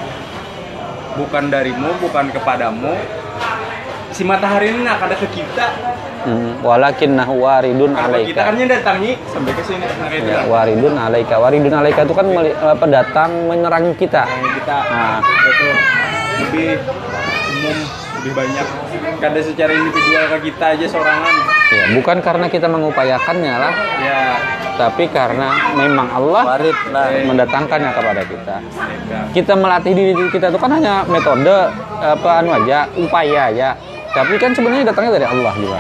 Bukan 1.18 1.44
darimu 1.50 1.90
bukan 1.98 2.26
kepadamu. 2.30 2.94
Si 4.14 4.22
matahari 4.22 4.70
ini 4.70 4.86
nak 4.86 5.02
ada 5.02 5.18
ke 5.18 5.26
kita 5.34 5.93
Hmm, 6.24 6.64
walakinnahu 6.64 7.36
waridun 7.36 7.92
kalau 7.92 8.16
kita 8.24 8.48
kan 8.48 8.56
alaika 8.56 8.62
yang 8.64 8.70
datangi 8.72 9.12
sampai 9.28 9.52
ke 9.52 9.64
sini 9.68 9.84
nah 9.84 10.08
itu 10.08 10.30
ya, 10.32 10.42
waridun 10.48 10.94
alaika. 10.96 11.36
Waridun 11.36 11.74
alaika 11.76 12.02
itu 12.08 12.16
kan 12.16 12.28
meli- 12.32 12.56
apa 12.56 12.86
datang 12.88 13.30
menyerang 13.52 13.92
kita. 14.00 14.24
Kita. 14.24 14.78
Nah. 14.88 15.20
betul. 15.20 15.76
Lebih 16.48 16.70
umum 17.52 17.78
lebih 18.24 18.32
banyak. 18.40 18.68
Kada 19.20 19.40
secara 19.44 19.72
individual 19.76 20.24
ke 20.32 20.38
kita 20.48 20.66
aja 20.80 20.86
seorangan 20.88 21.36
ya 21.74 21.86
bukan 21.98 22.18
karena 22.24 22.46
kita 22.48 22.68
mengupayakannya 22.72 23.54
lah. 23.60 23.74
Ya. 24.00 24.22
Tapi 24.74 25.06
karena 25.12 25.76
memang 25.76 26.08
Allah 26.08 26.44
warid 26.56 26.78
lah. 26.96 27.08
Mendatangkannya 27.28 27.92
kepada 27.92 28.24
kita. 28.24 28.56
Ya. 29.12 29.20
kita 29.36 29.54
melatih 29.60 29.92
diri 29.92 30.14
kita 30.32 30.50
itu 30.50 30.58
kan 30.58 30.72
hanya 30.72 31.04
metode 31.06 31.52
apa 32.00 32.30
anu 32.42 32.56
aja 32.56 32.88
upaya 32.96 33.52
aja 33.52 33.76
tapi 34.14 34.34
kan 34.38 34.54
sebenarnya 34.54 34.86
datangnya 34.86 35.12
dari 35.18 35.28
Allah 35.28 35.54
juga. 35.56 35.80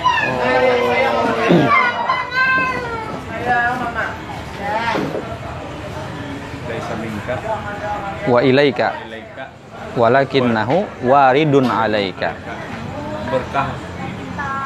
Wa 8.25 8.39
ilaika. 8.41 8.89
Walakinnahu 9.93 11.05
waridun 11.05 11.67
alaika. 11.69 12.33
Berkah. 13.29 13.69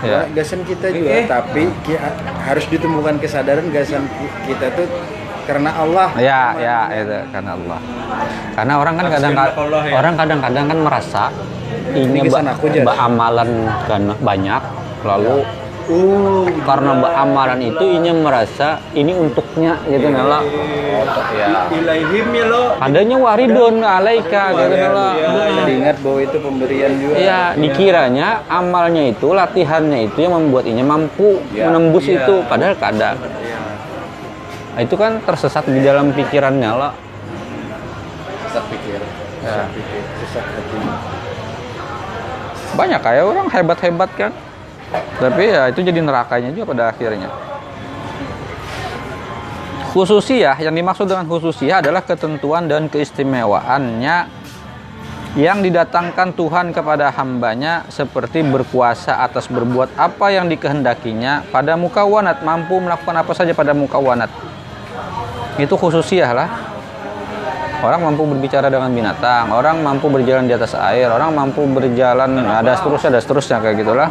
Ya. 0.06 0.30
Gasan 0.30 0.62
kita 0.62 0.94
juga 0.94 1.10
Eh. 1.10 1.26
tapi 1.26 1.68
ki- 1.84 2.00
harus 2.46 2.66
ditemukan 2.70 3.18
kesadaran 3.18 3.66
gasan 3.74 4.06
ki- 4.08 4.36
kita 4.46 4.70
tuh 4.72 4.86
karena 5.48 5.70
Allah. 5.80 6.08
Ya 6.20 6.42
ya 6.60 6.80
itu 6.92 7.18
karena 7.32 7.52
Allah. 7.56 7.80
Karena 8.54 8.74
orang 8.76 8.94
kan 9.00 9.06
kadang 9.08 9.34
Allah, 9.34 9.82
ya. 9.88 9.94
orang 9.96 10.14
kadang-kadang 10.20 10.66
kan 10.68 10.80
merasa 10.84 11.24
ini 11.96 12.20
Ini 12.20 12.30
Jas. 12.30 13.00
amalan 13.00 13.50
kan 13.88 14.02
banyak 14.20 14.62
lalu 15.08 15.48
uh 15.88 16.46
karena 16.68 16.92
amalan 17.16 17.60
itu 17.64 17.86
inya 17.88 18.12
merasa 18.12 18.76
ini 18.92 19.16
untuknya 19.16 19.80
gitu 19.88 20.12
nala 20.12 20.44
ya. 21.32 21.72
Ilaihim 21.72 22.28
ya 22.36 22.46
lo 22.52 22.76
adanya 22.76 23.16
waridun 23.16 23.80
alaika 23.80 24.52
gitu 24.52 24.76
nala 24.76 25.16
jadi 25.48 25.72
ingat 25.84 25.98
bahwa 26.04 26.20
itu 26.24 26.38
pemberian 26.40 26.92
juga. 27.00 27.16
Iya, 27.20 27.42
dikiranya 27.60 28.28
amalnya 28.48 29.04
itu, 29.12 29.28
latihannya 29.36 30.08
itu 30.08 30.18
yang 30.24 30.34
membuat 30.40 30.64
inya 30.70 30.86
mampu 30.86 31.40
Ya, 31.52 31.68
menembus 31.68 32.08
iya. 32.08 32.24
itu, 32.24 32.36
padahal 32.48 32.76
kada. 32.80 33.20
Nah, 34.78 34.86
itu 34.86 34.94
kan 34.94 35.18
tersesat 35.26 35.66
di 35.66 35.82
dalam 35.82 36.14
pikirannya 36.14 36.70
lah. 36.70 36.94
sesat 38.46 38.62
pikir 38.70 39.02
Ya. 39.42 39.66
sesat 39.66 39.74
pikir 39.74 40.02
sesat 40.22 40.46
Banyak 42.78 43.02
kayak 43.02 43.26
orang 43.26 43.50
hebat-hebat 43.50 44.10
kan. 44.14 44.32
Tapi 45.18 45.50
ya 45.50 45.74
itu 45.74 45.82
jadi 45.82 45.98
nerakanya 45.98 46.54
juga 46.54 46.78
pada 46.78 46.94
akhirnya. 46.94 47.26
Khususiyah, 49.98 50.62
yang 50.62 50.78
dimaksud 50.78 51.10
dengan 51.10 51.26
khususiyah 51.26 51.82
adalah 51.82 52.06
ketentuan 52.06 52.70
dan 52.70 52.86
keistimewaannya 52.86 54.30
yang 55.42 55.66
didatangkan 55.66 56.38
Tuhan 56.38 56.70
kepada 56.70 57.10
hambanya 57.18 57.90
seperti 57.90 58.46
berkuasa 58.46 59.26
atas 59.26 59.50
berbuat 59.50 59.98
apa 59.98 60.38
yang 60.38 60.46
dikehendakinya 60.46 61.50
pada 61.50 61.74
mukawanat 61.74 62.46
mampu 62.46 62.78
melakukan 62.78 63.26
apa 63.26 63.34
saja 63.34 63.58
pada 63.58 63.74
mukawanat 63.74 64.30
itu 65.58 65.74
khususiyah 65.74 66.32
lah. 66.34 66.50
Orang 67.78 68.02
mampu 68.10 68.26
berbicara 68.26 68.74
dengan 68.74 68.90
binatang 68.90 69.54
orang 69.54 69.86
mampu 69.86 70.10
berjalan 70.10 70.50
di 70.50 70.54
atas 70.58 70.74
air 70.74 71.14
orang 71.14 71.30
mampu 71.30 71.62
berjalan 71.70 72.42
ada 72.42 72.74
seterusnya 72.74 73.14
ada 73.14 73.22
seterusnya 73.22 73.58
kayak 73.62 73.76
gitulah. 73.86 74.10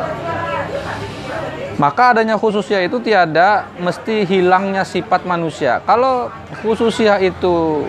Maka 1.76 2.14
adanya 2.16 2.38
khususiyah 2.38 2.86
itu 2.86 3.02
tiada 3.02 3.66
mesti 3.76 4.22
hilangnya 4.22 4.86
sifat 4.86 5.26
manusia. 5.26 5.82
Kalau 5.82 6.30
khususiyah 6.62 7.18
itu 7.20 7.84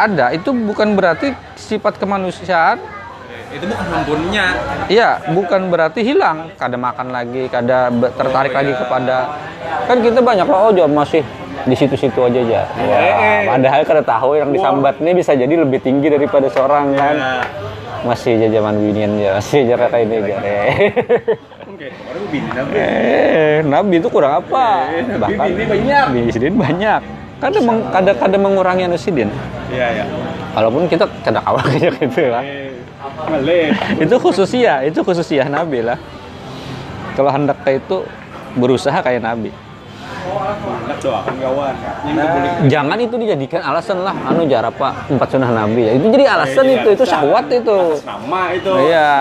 ada 0.00 0.32
itu 0.32 0.50
bukan 0.50 0.96
berarti 0.96 1.36
sifat 1.54 2.00
kemanusiaan. 2.00 2.80
Itu 3.52 3.62
bukan 3.68 3.86
mampunya 3.88 4.58
Iya, 4.90 5.22
bukan 5.30 5.70
berarti 5.70 6.02
hilang. 6.02 6.50
Kada 6.58 6.74
makan 6.74 7.14
lagi, 7.14 7.46
kada 7.46 7.94
tertarik 8.16 8.52
Oh, 8.52 8.58
lagi 8.58 8.72
iya. 8.74 8.80
kepada 8.80 9.16
kan 9.86 9.96
kita 10.02 10.18
banyak 10.18 10.46
loh 10.50 10.74
oh 10.74 10.88
masih 10.90 11.22
di 11.66 11.74
situ-situ 11.74 12.20
aja 12.22 12.38
aja. 12.38 12.60
Eh. 12.78 13.42
padahal 13.44 13.82
kada 13.82 14.00
tahu 14.00 14.34
yang 14.34 14.48
disambat 14.48 14.96
ini 14.98 15.10
bisa 15.12 15.34
jadi 15.34 15.50
lebih 15.50 15.78
tinggi 15.78 16.06
daripada 16.06 16.46
seorang 16.46 16.94
kan. 16.94 17.14
ya 17.14 17.34
Masih 18.02 18.38
aja 18.38 18.46
zaman 18.52 18.78
binian 18.78 19.18
ya, 19.18 19.34
masih 19.34 19.66
aja 19.66 19.74
kayak 19.82 20.06
ini 20.06 20.16
ya. 20.22 20.38
oke 21.66 21.86
orang 22.06 22.24
bini 22.30 22.48
nabi 22.48 22.72
Eh, 22.78 23.56
Nabi 23.60 23.94
itu 23.98 24.08
kurang 24.08 24.32
apa? 24.38 24.66
Nabi 24.94 25.18
Bahkan 25.18 25.46
bini 25.50 25.64
banyak. 25.66 26.04
Bini 26.14 26.50
banyak. 26.54 27.00
Kada 27.36 27.58
meng, 27.60 27.78
kada 27.90 28.12
kada 28.14 28.36
mengurangi 28.38 28.86
anu 28.86 28.96
sidin. 28.96 29.28
iya 29.68 29.90
ya 29.92 30.04
Walaupun 30.54 30.86
kita 30.86 31.04
kada 31.20 31.42
kalah 31.42 31.66
kayak 31.68 31.98
gitu 31.98 32.30
lah. 32.30 32.40
itu 33.98 34.14
khususia 34.16 34.82
itu 34.82 34.98
khususia 35.02 35.44
Nabi 35.46 35.82
lah 35.82 35.98
kalau 37.12 37.28
hendak 37.28 37.58
kayak 37.60 37.82
itu 37.82 38.06
berusaha 38.54 38.98
kayak 38.98 39.20
Nabi 39.20 39.50
nak 40.86 40.98
doakan 41.00 41.34
kawan. 41.38 41.74
Yang 42.06 42.28
boleh. 42.28 42.52
Jangan 42.68 42.98
itu 43.00 43.14
dijadikan 43.16 43.60
alasan 43.62 43.98
lah. 44.04 44.14
Anu 44.26 44.44
jar 44.46 44.64
apa 44.64 45.08
empat 45.08 45.28
sunnah 45.30 45.50
Nabi 45.50 45.80
ya. 45.86 45.92
Itu 45.96 46.06
jadi 46.12 46.24
alasan 46.28 46.64
Eh, 46.66 46.74
itu. 46.76 46.88
Iya, 46.88 46.96
itu 46.96 47.04
bisa. 47.04 47.12
syahwat 47.12 47.46
itu. 47.50 47.78
Nama 48.04 48.40
itu. 48.52 48.72
Iya. 48.86 49.12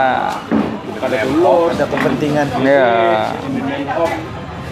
Kada 0.95 1.17
tulus. 1.27 1.71
ada 1.75 1.85
kepentingan. 1.87 2.47
Iya. 2.61 2.89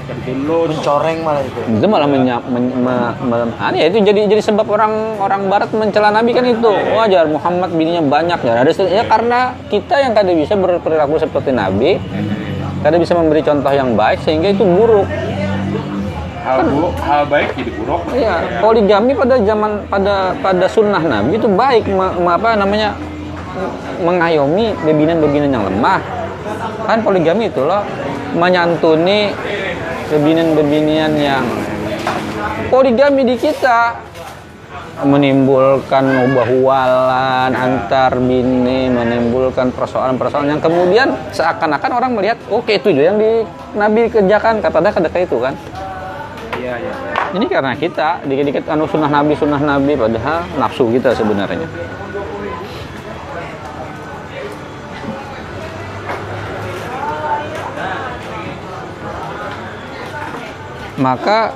Tertulus. 0.04 0.76
mencoreng 0.76 1.24
malah 1.24 1.40
itu. 1.40 1.60
Itu 1.64 1.88
malah 1.88 2.08
menya, 2.12 2.44
men, 2.44 2.76
me- 2.76 3.16
me- 3.24 3.56
ah, 3.56 3.72
ya 3.72 3.88
itu 3.88 4.04
jadi 4.04 4.28
jadi 4.28 4.44
sebab 4.44 4.68
orang 4.68 5.16
orang 5.16 5.48
barat 5.48 5.72
mencela 5.72 6.12
nabi 6.12 6.36
kan 6.36 6.44
itu. 6.44 6.68
Wajar 6.92 7.24
Muhammad 7.32 7.72
bininya 7.72 8.04
banyak 8.04 8.40
ya. 8.44 8.68
Ada 8.68 8.72
ya 8.84 9.08
karena 9.08 9.56
kita 9.72 9.96
yang 10.04 10.12
kada 10.12 10.36
bisa 10.36 10.60
berperilaku 10.60 11.16
seperti 11.18 11.56
nabi 11.56 12.04
kada 12.84 13.00
bisa 13.00 13.16
memberi 13.16 13.40
contoh 13.40 13.72
yang 13.72 13.96
baik 13.96 14.20
sehingga 14.20 14.52
itu 14.52 14.68
buruk 14.68 15.08
Hal 16.44 16.60
buruk, 16.68 16.94
hal 17.00 17.24
baik 17.32 17.56
jadi 17.56 17.72
buruk. 17.72 18.02
Iya, 18.12 18.60
poligami 18.60 19.16
pada 19.16 19.36
zaman 19.40 19.72
pada 19.88 20.36
pada 20.44 20.66
sunnah 20.68 21.00
Nabi 21.00 21.40
itu 21.40 21.48
baik, 21.48 21.88
me- 21.88 22.16
me- 22.20 22.36
apa 22.36 22.60
namanya 22.60 23.00
mengayomi 24.04 24.76
bebinan-bebinan 24.84 25.50
yang 25.56 25.64
lemah. 25.72 26.04
Kan 26.84 27.00
poligami 27.00 27.48
itu 27.48 27.64
loh 27.64 27.80
menyantuni 28.36 29.32
bebinan-bebinan 30.12 31.16
yang 31.16 31.48
poligami 32.68 33.24
di 33.24 33.36
kita 33.40 33.96
menimbulkan 35.08 36.06
ubah-uwalan 36.28 37.56
antar 37.56 38.20
bini, 38.20 38.92
menimbulkan 38.92 39.72
persoalan-persoalan 39.72 40.60
yang 40.60 40.62
kemudian 40.62 41.08
seakan-akan 41.32 41.92
orang 41.98 42.12
melihat 42.14 42.38
oke 42.52 42.70
itu 42.70 42.92
juga 42.92 43.16
yang 43.16 43.18
di 43.18 43.48
Nabi 43.80 44.12
kerjakan 44.12 44.60
kata 44.60 44.78
ada 44.84 44.90
kata 44.92 45.20
itu 45.24 45.40
kan. 45.40 45.56
Ini 47.34 47.50
karena 47.50 47.74
kita 47.74 48.22
dikit-dikit 48.30 48.70
anu 48.70 48.86
sunnah 48.86 49.10
nabi 49.10 49.34
sunnah 49.34 49.58
nabi 49.58 49.98
padahal 49.98 50.46
nafsu 50.62 50.86
kita 50.94 51.18
sebenarnya. 51.18 51.66
Maka 61.02 61.50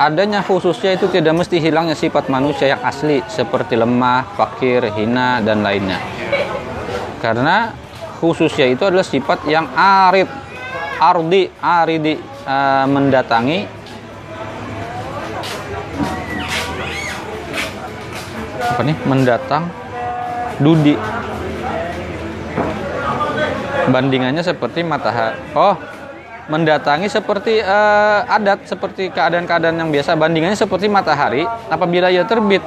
adanya 0.00 0.40
khususnya 0.40 0.96
itu 0.96 1.12
tidak 1.12 1.36
mesti 1.36 1.60
hilangnya 1.60 1.92
sifat 1.92 2.32
manusia 2.32 2.72
yang 2.72 2.80
asli 2.80 3.20
seperti 3.28 3.76
lemah, 3.76 4.32
fakir, 4.32 4.88
hina 4.96 5.44
dan 5.44 5.60
lainnya. 5.60 6.00
Karena 7.20 7.68
khususnya 8.16 8.64
itu 8.64 8.80
adalah 8.88 9.04
sifat 9.04 9.44
yang 9.44 9.68
arid, 9.76 10.26
ardi, 10.96 11.52
aridi 11.60 12.16
eh, 12.48 12.86
mendatangi 12.88 13.77
apa 18.74 18.80
nih? 18.84 18.96
Mendatang 19.08 19.70
dudi. 20.60 20.94
Bandingannya 23.88 24.44
seperti 24.44 24.84
matahari. 24.84 25.40
Oh 25.56 25.76
mendatangi 26.48 27.12
seperti 27.12 27.60
eh, 27.60 28.20
adat 28.24 28.64
seperti 28.64 29.12
keadaan-keadaan 29.12 29.76
yang 29.76 29.92
biasa. 29.92 30.16
Bandingannya 30.16 30.56
seperti 30.56 30.88
matahari 30.88 31.44
apabila 31.68 32.08
ia 32.08 32.24
terbit. 32.24 32.64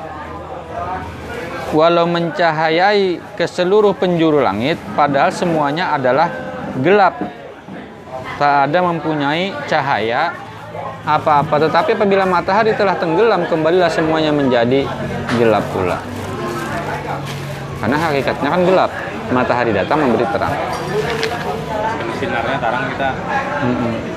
Walau 1.71 2.03
mencahayai 2.03 3.19
ke 3.39 3.45
seluruh 3.47 3.95
penjuru 3.95 4.43
langit 4.43 4.77
padahal 4.93 5.33
semuanya 5.33 5.97
adalah 5.97 6.29
gelap. 6.79 7.17
Tak 8.37 8.69
ada 8.69 8.79
mempunyai 8.81 9.53
cahaya 9.69 10.33
apa-apa. 11.05 11.55
Tetapi 11.67 11.97
apabila 11.97 12.25
matahari 12.27 12.75
telah 12.77 12.97
tenggelam 12.97 13.45
kembalilah 13.49 13.89
semuanya 13.89 14.29
menjadi 14.33 14.85
gelap 15.37 15.65
pula. 15.73 15.97
Karena 17.81 17.97
hakikatnya 17.97 18.49
kan 18.49 18.61
gelap. 18.67 18.91
Matahari 19.31 19.71
datang 19.71 20.03
memberi 20.03 20.27
terang. 20.27 20.53
Sinarnya 22.19 22.57
tarang 22.59 22.83
kita. 22.91 23.09
Mm-mm. 23.63 24.10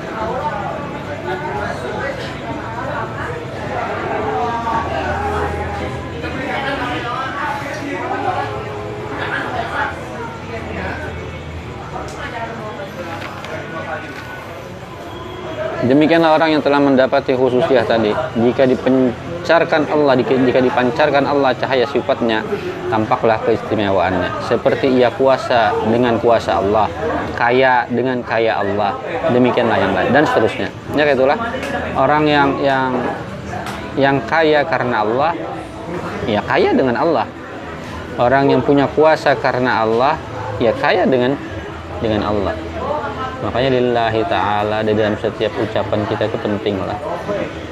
Demikianlah 15.85 16.33
orang 16.33 16.57
yang 16.57 16.63
telah 16.65 16.81
mendapati 16.81 17.37
khususiah 17.37 17.85
tadi. 17.85 18.09
Jika 18.41 18.65
dipancarkan 18.65 19.85
Allah, 19.93 20.17
jika 20.17 20.33
jika 20.33 20.59
dipancarkan 20.65 21.23
Allah 21.29 21.53
cahaya 21.53 21.85
sifatnya, 21.85 22.41
tampaklah 22.89 23.37
keistimewaannya. 23.45 24.49
Seperti 24.49 24.89
ia 24.97 25.13
kuasa 25.13 25.77
dengan 25.85 26.17
kuasa 26.17 26.57
Allah, 26.57 26.89
kaya 27.37 27.85
dengan 27.85 28.17
kaya 28.25 28.65
Allah. 28.65 28.97
Demikianlah 29.29 29.77
yang 29.77 29.93
lain 29.93 30.09
dan 30.09 30.23
seterusnya. 30.25 30.73
Ya 30.97 31.05
itulah 31.05 31.37
orang 31.93 32.25
yang 32.25 32.49
yang 32.65 32.89
yang 33.93 34.17
kaya 34.25 34.65
karena 34.65 35.05
Allah, 35.05 35.37
ya 36.25 36.41
kaya 36.41 36.73
dengan 36.73 36.97
Allah. 36.97 37.29
Orang 38.17 38.49
yang 38.49 38.63
punya 38.65 38.89
kuasa 38.89 39.37
karena 39.37 39.85
Allah, 39.85 40.17
ya 40.57 40.73
kaya 40.73 41.05
dengan 41.05 41.37
dengan 42.01 42.25
Allah. 42.25 42.64
Makanya 43.45 43.69
lillahi 43.77 44.21
ta'ala 44.25 44.81
di 44.81 44.97
dalam 44.97 45.13
setiap 45.21 45.53
ucapan 45.53 46.01
kita 46.09 46.25
itu 46.25 46.37
penting 46.41 46.81
lah. 46.81 46.97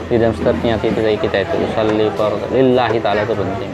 Di 0.06 0.22
dalam 0.22 0.38
setiap 0.38 0.54
niat 0.62 0.86
kita, 0.86 1.38
itu 1.42 1.56
usalli 1.66 2.06
fard 2.14 2.38
lillahi 2.54 3.02
ta'ala 3.02 3.26
itu 3.26 3.34
penting. 3.34 3.72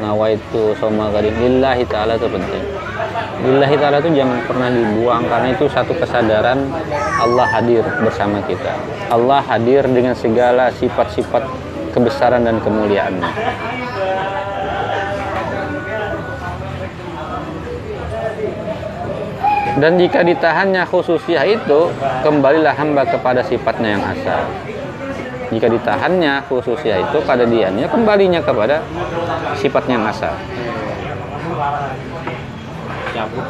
Nawaitu 0.00 0.72
soma 0.80 1.12
gadim 1.12 1.36
lillahi 1.36 1.84
ta'ala 1.84 2.16
itu 2.16 2.28
penting. 2.32 2.64
Lillahi 3.44 3.76
ta'ala 3.76 4.00
itu 4.00 4.16
jangan 4.16 4.40
pernah 4.48 4.68
dibuang 4.72 5.28
karena 5.28 5.48
itu 5.52 5.68
satu 5.68 5.92
kesadaran 5.92 6.72
Allah 7.20 7.46
hadir 7.52 7.84
bersama 8.00 8.40
kita. 8.48 8.72
Allah 9.12 9.44
hadir 9.44 9.84
dengan 9.92 10.16
segala 10.16 10.72
sifat-sifat 10.72 11.44
kebesaran 11.92 12.48
dan 12.48 12.56
kemuliaannya. 12.64 13.28
Dan 19.76 20.00
jika 20.00 20.24
ditahannya 20.24 20.88
khususiah 20.88 21.44
itu, 21.44 21.92
kembalilah 22.24 22.72
hamba 22.72 23.04
kepada 23.04 23.44
sifatnya 23.44 24.00
yang 24.00 24.04
asal. 24.08 24.40
Jika 25.52 25.68
ditahannya 25.68 26.42
khususiah 26.48 27.04
itu 27.04 27.18
pada 27.22 27.44
dianya, 27.44 27.86
kembalinya 27.86 28.40
kepada 28.40 28.80
sifatnya 29.60 30.00
yang 30.00 30.06
asal. 30.08 30.32
cabut 33.16 33.48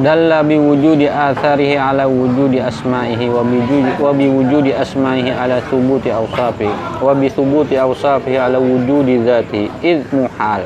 dalla 0.00 0.40
biwujudi 0.40 1.04
atharihi 1.04 1.76
ala 1.76 2.08
wujudi 2.08 2.56
asma'ihi 2.64 3.28
wa 3.28 3.44
biwujudi 3.44 3.92
wa 4.00 4.10
biwujudi 4.16 4.72
asma'ihi 4.72 5.30
ala 5.36 5.60
thubuti 5.68 6.08
awsafi 6.08 6.68
wa 7.04 7.12
bi 7.12 7.28
thubuti 7.28 7.76
awsafihi 7.76 8.40
ala 8.40 8.56
wujudi 8.56 9.20
dzati 9.20 9.68
id 9.84 10.08
muhal 10.16 10.64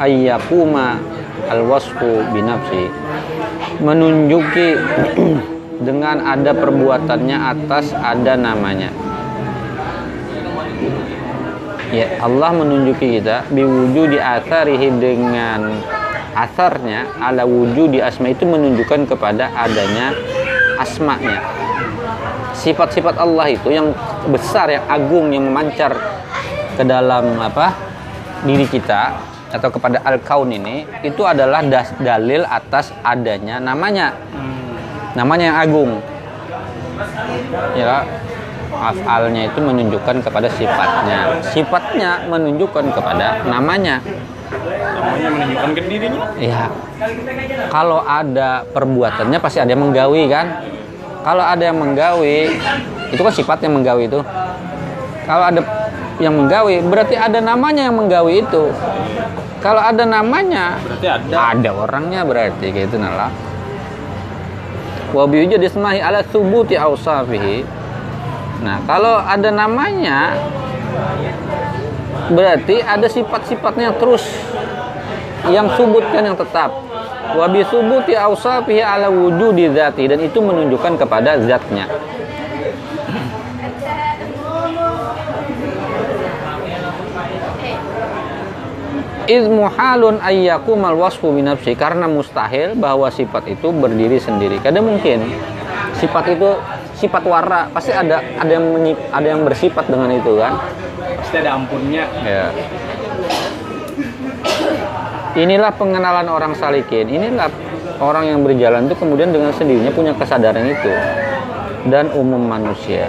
ay 0.00 0.24
yaquma 0.24 0.96
al 1.52 1.60
wasfu 1.68 2.24
bi 2.32 2.40
nafsi. 2.40 2.88
Menunjuki 3.84 4.68
dengan 5.86 6.24
ada 6.24 6.56
perbuatannya 6.56 7.36
atas 7.36 7.92
ada 7.92 8.40
namanya. 8.40 8.88
Ya 11.92 12.08
Allah 12.24 12.56
menunjuki 12.56 13.20
kita 13.20 13.44
biwujudi 13.52 14.16
atharihi 14.16 14.88
dengan 14.96 15.76
asarnya 16.32 17.12
ala 17.20 17.44
wujud 17.44 17.92
di 17.92 18.00
asma 18.00 18.32
itu 18.32 18.48
menunjukkan 18.48 19.08
kepada 19.08 19.52
adanya 19.52 20.16
asmanya. 20.80 21.40
Sifat-sifat 22.56 23.16
Allah 23.16 23.52
itu 23.52 23.68
yang 23.72 23.92
besar 24.28 24.68
yang 24.72 24.84
agung 24.88 25.32
yang 25.32 25.48
memancar 25.48 25.92
ke 26.76 26.82
dalam 26.84 27.36
apa 27.40 27.74
diri 28.44 28.64
kita 28.68 29.16
atau 29.52 29.68
kepada 29.68 30.00
al 30.08 30.16
kaun 30.24 30.48
ini 30.48 30.88
itu 31.04 31.20
adalah 31.28 31.60
das, 31.60 31.92
dalil 32.00 32.44
atas 32.48 32.92
adanya 33.04 33.60
namanya. 33.60 34.16
Namanya 35.12 35.44
yang 35.52 35.58
agung. 35.60 35.92
Ya 37.76 38.08
afalnya 38.72 39.52
itu 39.52 39.60
menunjukkan 39.60 40.24
kepada 40.24 40.48
sifatnya. 40.56 41.44
Sifatnya 41.52 42.24
menunjukkan 42.32 42.88
kepada 42.96 43.44
namanya 43.44 44.00
Namanya 45.02 45.28
menunjukkan 45.34 45.70
ke 45.74 45.82
dirinya. 45.90 46.22
Ya, 46.38 46.62
kalau 47.74 47.98
ada 48.06 48.62
perbuatannya 48.70 49.38
pasti 49.42 49.58
ada 49.58 49.74
yang 49.74 49.82
menggawi 49.82 50.30
kan. 50.30 50.46
Kalau 51.22 51.42
ada 51.42 51.62
yang 51.62 51.78
menggawi, 51.78 52.58
itu 53.10 53.20
kan 53.22 53.32
sifatnya 53.34 53.70
menggawi 53.70 54.10
itu. 54.10 54.22
Kalau 55.26 55.44
ada 55.46 55.60
yang 56.18 56.34
menggawi, 56.34 56.82
berarti 56.86 57.14
ada 57.18 57.38
namanya 57.38 57.86
yang 57.90 57.94
menggawi 57.98 58.42
itu. 58.42 58.70
Kalau 59.62 59.78
ada 59.78 60.02
namanya, 60.02 60.82
Berarti 60.82 61.06
ada. 61.06 61.54
ada 61.54 61.70
orangnya 61.70 62.26
berarti 62.26 62.74
kayak 62.74 62.90
itu 62.90 62.98
nala. 62.98 63.30
Wa 65.14 65.22
biwujud 65.30 65.62
ismahi 65.62 66.02
ala 66.02 66.26
subuti 66.26 66.74
awsafihi 66.74 67.82
Nah, 68.62 68.78
kalau 68.86 69.18
ada 69.18 69.50
namanya 69.50 70.38
berarti 72.30 72.78
ada 72.78 73.10
sifat-sifatnya 73.10 73.90
terus 73.98 74.22
yang 75.50 75.66
subutkan 75.74 76.22
yang 76.22 76.38
tetap. 76.38 76.70
Wa 77.32 77.46
bi 77.48 77.64
subuti 77.64 78.12
awsafihi 78.12 78.82
ala 78.82 79.08
wujudi 79.08 79.72
dzati 79.72 80.04
dan 80.10 80.20
itu 80.20 80.38
menunjukkan 80.38 81.00
kepada 81.00 81.40
zatnya. 81.42 81.88
Iz 89.22 89.46
muhalun 89.46 90.18
ayyakumal 90.18 90.98
wasfu 90.98 91.30
binafsi 91.30 91.78
karena 91.78 92.10
mustahil 92.10 92.74
bahwa 92.74 93.06
sifat 93.08 93.54
itu 93.54 93.70
berdiri 93.70 94.18
sendiri. 94.18 94.58
Kadang 94.58 94.90
mungkin 94.90 95.30
sifat 95.96 96.36
itu 96.36 96.58
sifat 96.98 97.22
warna 97.24 97.70
pasti 97.70 97.94
ada 97.94 98.18
ada 98.18 98.50
yang 98.50 98.66
menyip- 98.66 99.08
ada 99.14 99.26
yang 99.30 99.46
bersifat 99.46 99.86
dengan 99.86 100.10
itu 100.10 100.36
kan. 100.36 100.58
Pasti 101.22 101.36
ada 101.38 101.54
ampunnya. 101.54 102.04
Ya. 102.26 102.50
Inilah 105.32 105.72
pengenalan 105.80 106.28
orang 106.28 106.52
salikin. 106.52 107.08
Inilah 107.08 107.48
orang 108.04 108.36
yang 108.36 108.40
berjalan 108.44 108.84
itu 108.84 108.96
kemudian 109.00 109.32
dengan 109.32 109.48
sendirinya 109.56 109.88
punya 109.88 110.12
kesadaran 110.12 110.68
itu 110.68 110.92
dan 111.88 112.12
umum 112.12 112.44
manusia. 112.44 113.08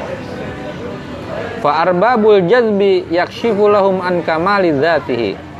Fa 1.60 1.84
arbabul 1.84 2.48
jazbi 2.48 3.12
yakshifu 3.12 3.68
lahum 3.68 4.00
an 4.00 4.24
kamali 4.24 4.72
dzatihi. 4.72 5.54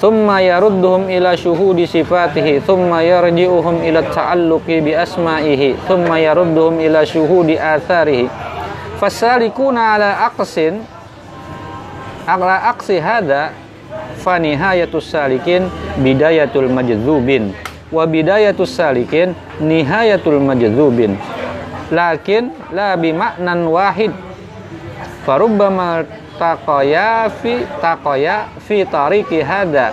Thumma 0.00 0.40
yarudduhum 0.40 1.12
ila 1.12 1.36
syuhudi 1.36 1.84
sifatihi 1.84 2.64
Thumma 2.64 3.04
yarji'uhum 3.04 3.84
ila 3.84 4.00
ta'alluqi 4.00 4.80
bi 4.80 4.96
asma'ihi 4.96 5.76
Thumma 5.84 6.16
yarudduhum 6.16 6.80
ila 6.80 7.04
syuhudi 7.04 7.60
atharihi 7.60 8.32
Fasalikuna 8.96 10.00
ala 10.00 10.24
aqsin 10.32 10.80
Ala 12.24 12.72
aqsi 12.72 12.96
hada 12.96 13.52
Fanihayatus 14.20 15.10
salikin 15.10 15.66
Bidayatul 16.04 16.68
majzubin 16.68 17.56
Wa 17.90 18.04
bidayatus 18.06 18.70
salikin 18.76 19.34
Nihayatul 19.58 20.38
majzubin 20.38 21.16
Lakin 21.90 22.54
la 22.70 22.94
bimaknan 22.94 23.66
wahid. 23.66 24.14
Farubbama 25.26 26.06
taqaya 26.38 27.26
fi 27.42 27.66
taqaya 27.82 28.46
fi 28.62 28.86
tariqi 28.86 29.42
hada 29.42 29.90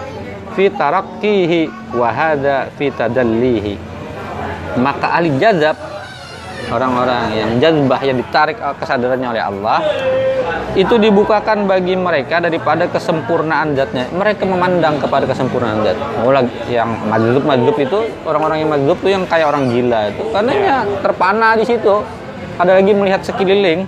fi 0.53 0.69
tarakkihi 0.69 1.65
wa 1.97 2.13
hada 2.13 2.69
fi 2.78 2.93
tadallihi. 2.93 3.75
Maka 4.78 5.17
ahli 5.17 5.41
jazab 5.41 5.73
orang-orang 6.72 7.32
yang 7.34 7.49
jazbah 7.59 8.01
yang 8.03 8.18
ditarik 8.20 8.57
kesadarannya 8.59 9.28
oleh 9.32 9.43
Allah 9.43 9.80
itu 10.78 10.95
dibukakan 10.99 11.65
bagi 11.65 11.97
mereka 11.97 12.38
daripada 12.38 12.86
kesempurnaan 12.86 13.74
zatnya. 13.74 14.05
Mereka 14.13 14.45
memandang 14.45 15.01
kepada 15.01 15.26
kesempurnaan 15.26 15.82
zat. 15.82 15.97
Mulai 16.22 16.45
yang 16.70 16.89
majzub 17.09 17.76
itu 17.82 17.99
orang-orang 18.28 18.61
yang 18.61 18.70
majzub 18.70 18.97
itu 19.01 19.09
yang 19.09 19.24
kayak 19.26 19.49
orang 19.49 19.74
gila 19.74 20.13
itu. 20.13 20.24
Karena 20.30 20.51
ya 20.53 20.78
terpana 21.01 21.57
di 21.57 21.65
situ. 21.65 21.95
Ada 22.57 22.82
lagi 22.82 22.89
melihat 22.89 23.22
sekeliling 23.22 23.86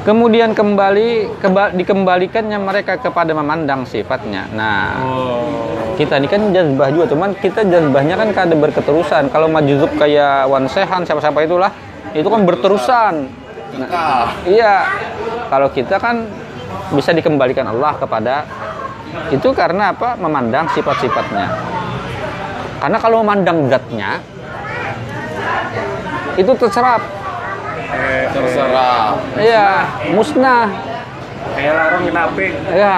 Kemudian 0.00 0.56
kembali 0.56 1.38
keba, 1.44 1.76
dikembalikannya 1.76 2.56
mereka 2.56 2.96
kepada 2.96 3.36
memandang 3.36 3.84
sifatnya. 3.84 4.48
Nah, 4.56 4.96
Oh. 5.04 5.92
kita 6.00 6.16
ini 6.16 6.24
kan 6.24 6.48
jazbah 6.56 6.88
juga, 6.88 7.12
cuman 7.12 7.36
kita 7.36 7.68
jazbahnya 7.68 8.16
kan 8.16 8.32
kada 8.32 8.56
berketerusan. 8.56 9.28
Kalau 9.28 9.52
majzub 9.52 9.92
kayak 10.00 10.48
Wan 10.48 10.64
Sehan 10.72 11.04
siapa-siapa 11.04 11.44
itulah, 11.44 11.68
itu 12.16 12.24
kan 12.24 12.40
berterusan. 12.48 13.14
Nah, 13.76 14.32
iya. 14.48 14.88
Kalau 15.52 15.68
kita 15.68 16.00
kan 16.00 16.24
bisa 16.96 17.12
dikembalikan 17.12 17.68
Allah 17.68 17.92
kepada 18.00 18.48
itu 19.28 19.52
karena 19.52 19.92
apa? 19.92 20.16
Memandang 20.16 20.64
sifat-sifatnya. 20.72 21.46
Karena 22.80 22.96
kalau 22.96 23.20
memandang 23.20 23.68
zatnya 23.68 24.24
itu 26.40 26.52
terserap. 26.56 27.19
Eh, 27.90 28.24
Terserah. 28.30 29.18
Iya, 29.36 29.68
musnah. 30.14 30.66
kayak 31.56 31.72
larang 31.72 32.02
kenapa? 32.04 32.40
Ya, 32.70 32.96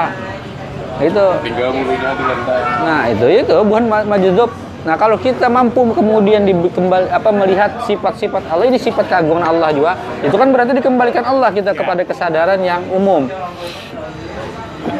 itu. 1.01 1.26
Tinggal 1.47 1.68
di 1.72 1.82
lantai. 1.97 2.61
Nah 2.84 3.01
itu 3.09 3.26
itu 3.30 3.55
bukan 3.64 3.84
ma- 3.88 4.07
majzub. 4.07 4.51
Nah 4.82 4.99
kalau 4.99 5.14
kita 5.14 5.47
mampu 5.47 5.95
kemudian 5.95 6.43
di, 6.43 6.53
kembali 6.53 7.07
apa 7.07 7.30
melihat 7.30 7.86
sifat-sifat 7.86 8.51
Allah 8.51 8.66
ini 8.66 8.82
sifat 8.82 9.07
keagungan 9.07 9.47
Allah 9.47 9.70
juga, 9.70 9.95
itu 10.20 10.34
kan 10.34 10.51
berarti 10.51 10.74
dikembalikan 10.74 11.22
Allah 11.22 11.55
kita 11.55 11.70
kepada 11.72 12.03
kesadaran 12.03 12.59
yang 12.61 12.82
umum. 12.90 13.30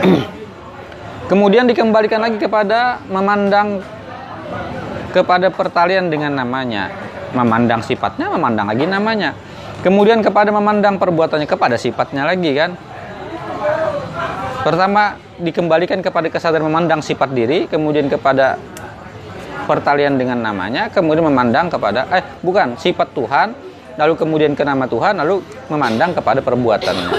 kemudian 1.31 1.67
dikembalikan 1.67 2.23
lagi 2.23 2.39
kepada 2.39 3.03
memandang 3.11 3.83
kepada 5.13 5.53
pertalian 5.53 6.09
dengan 6.09 6.33
namanya, 6.33 6.89
memandang 7.37 7.85
sifatnya, 7.85 8.33
memandang 8.33 8.71
lagi 8.71 8.87
namanya. 8.89 9.35
Kemudian 9.83 10.23
kepada 10.23 10.55
memandang 10.55 10.95
perbuatannya 10.95 11.51
kepada 11.51 11.75
sifatnya 11.75 12.23
lagi 12.23 12.55
kan. 12.55 12.79
Pertama 14.63 15.19
dikembalikan 15.43 15.99
kepada 15.99 16.31
kesadaran 16.31 16.71
memandang 16.71 17.03
sifat 17.03 17.35
diri, 17.35 17.67
kemudian 17.67 18.07
kepada 18.07 18.55
pertalian 19.67 20.15
dengan 20.15 20.39
namanya, 20.39 20.87
kemudian 20.87 21.27
memandang 21.27 21.67
kepada 21.67 22.07
eh 22.15 22.23
bukan 22.47 22.79
sifat 22.79 23.11
Tuhan, 23.11 23.49
lalu 23.99 24.15
kemudian 24.15 24.55
ke 24.55 24.63
nama 24.63 24.87
Tuhan, 24.87 25.19
lalu 25.19 25.43
memandang 25.67 26.15
kepada 26.15 26.39
perbuatannya. 26.39 27.11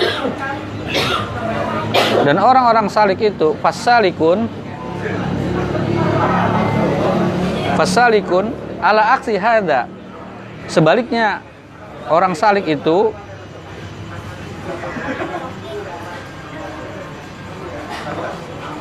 Dan 2.24 2.39
orang-orang 2.39 2.88
salik 2.88 3.20
itu 3.20 3.59
fasalikun 3.59 4.47
fasalikun 7.76 8.55
ala 8.80 9.20
aksi 9.20 9.36
hada. 9.36 9.91
Sebaliknya 10.72 11.43
orang 12.12 12.34
salik 12.36 12.68
itu 12.68 13.16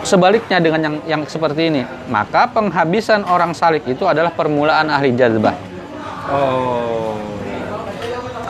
sebaliknya 0.03 0.59
dengan 0.59 0.81
yang 0.83 0.97
yang 1.07 1.23
seperti 1.27 1.71
ini. 1.71 1.83
Maka 2.11 2.51
penghabisan 2.51 3.23
orang 3.27 3.55
salik 3.55 3.87
itu 3.87 4.03
adalah 4.07 4.35
permulaan 4.35 4.91
ahli 4.91 5.15
jazbah. 5.15 5.55
Oh. 6.31 7.19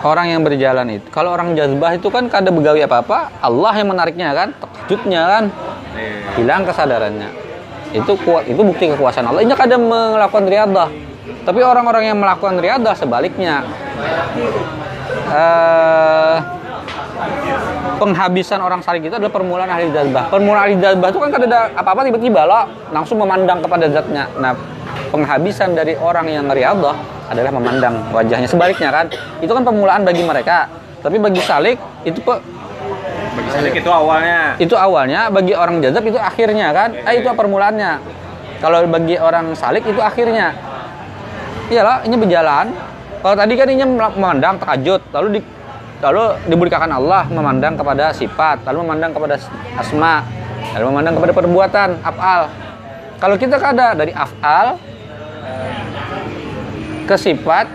orang 0.03 0.35
yang 0.35 0.43
berjalan 0.43 0.99
itu. 0.99 1.07
Kalau 1.15 1.31
orang 1.31 1.55
jazbah 1.55 1.95
itu 1.95 2.11
kan 2.11 2.27
kada 2.27 2.51
begawi 2.51 2.83
apa 2.83 3.07
apa 3.07 3.31
Allah 3.39 3.71
yang 3.79 3.95
menariknya 3.95 4.35
kan 4.35 4.49
terkejutnya 4.59 5.23
kan. 5.31 5.45
Eh. 5.93 6.43
hilang 6.43 6.67
kesadarannya. 6.67 7.31
Itu 7.95 8.17
kuat 8.25 8.49
itu 8.49 8.59
bukti 8.59 8.91
kekuasaan 8.91 9.31
Allah. 9.31 9.47
Ini 9.47 9.55
kadang 9.55 9.87
melakukan 9.87 10.49
riadah 10.49 11.12
tapi 11.43 11.61
orang-orang 11.63 12.11
yang 12.11 12.19
melakukan 12.19 12.59
riadah 12.59 12.95
sebaliknya. 12.99 13.63
Eh 15.31 16.37
penghabisan 18.03 18.59
orang 18.59 18.83
salik 18.83 19.07
itu 19.07 19.15
adalah 19.15 19.31
permulaan 19.31 19.71
ahli 19.71 19.87
jazbah. 19.95 20.27
Permulaan 20.27 20.67
ahli 20.67 20.75
jazbah 20.83 21.09
itu 21.15 21.19
kan 21.23 21.31
kada 21.31 21.47
ada 21.47 21.61
apa-apa 21.79 22.03
tiba-tiba 22.11 22.43
lah 22.43 22.67
langsung 22.91 23.23
memandang 23.23 23.63
kepada 23.63 23.87
zatnya. 23.87 24.27
Nah 24.43 24.59
penghabisan 25.15 25.79
dari 25.79 25.95
orang 25.95 26.27
yang 26.27 26.51
riadah 26.51 26.97
adalah 27.31 27.55
memandang 27.55 28.03
wajahnya 28.11 28.51
sebaliknya 28.51 28.91
kan. 28.91 29.07
Itu 29.39 29.55
kan 29.55 29.63
permulaan 29.63 30.03
bagi 30.03 30.27
mereka. 30.27 30.67
Tapi 31.03 31.23
bagi 31.23 31.39
salik 31.43 31.79
itu 32.03 32.19
pe- 32.19 32.43
Bagi 33.33 33.51
salik 33.55 33.73
itu 33.79 33.91
awalnya. 33.91 34.59
itu 34.59 34.75
awalnya 34.75 35.31
bagi 35.31 35.55
orang 35.55 35.79
jazab 35.79 36.03
itu 36.03 36.19
akhirnya 36.19 36.75
kan. 36.75 36.91
Eh 37.07 37.23
itu 37.23 37.31
permulaannya. 37.31 37.93
Kalau 38.59 38.83
bagi 38.91 39.15
orang 39.19 39.55
salik 39.55 39.87
itu 39.87 40.03
akhirnya 40.03 40.55
iyalah 41.73 42.05
ini 42.05 42.17
berjalan. 42.21 42.67
Kalau 43.23 43.35
tadi 43.39 43.53
kan 43.55 43.69
ini 43.71 43.85
memandang 43.87 44.59
takajud 44.59 45.01
lalu 45.15 45.29
di 45.39 45.41
lalu 46.03 46.35
diberitakan 46.51 46.91
Allah 46.91 47.23
memandang 47.31 47.79
kepada 47.79 48.11
sifat 48.11 48.67
lalu 48.67 48.83
memandang 48.83 49.15
kepada 49.15 49.39
asma 49.79 50.27
lalu 50.75 50.85
memandang 50.91 51.15
kepada 51.17 51.33
perbuatan 51.33 51.89
afal. 52.03 52.51
Kalau 53.23 53.37
kita 53.39 53.57
kada 53.63 53.95
dari 53.95 54.11
afal 54.11 54.75
ke 57.07 57.15
sifat 57.15 57.71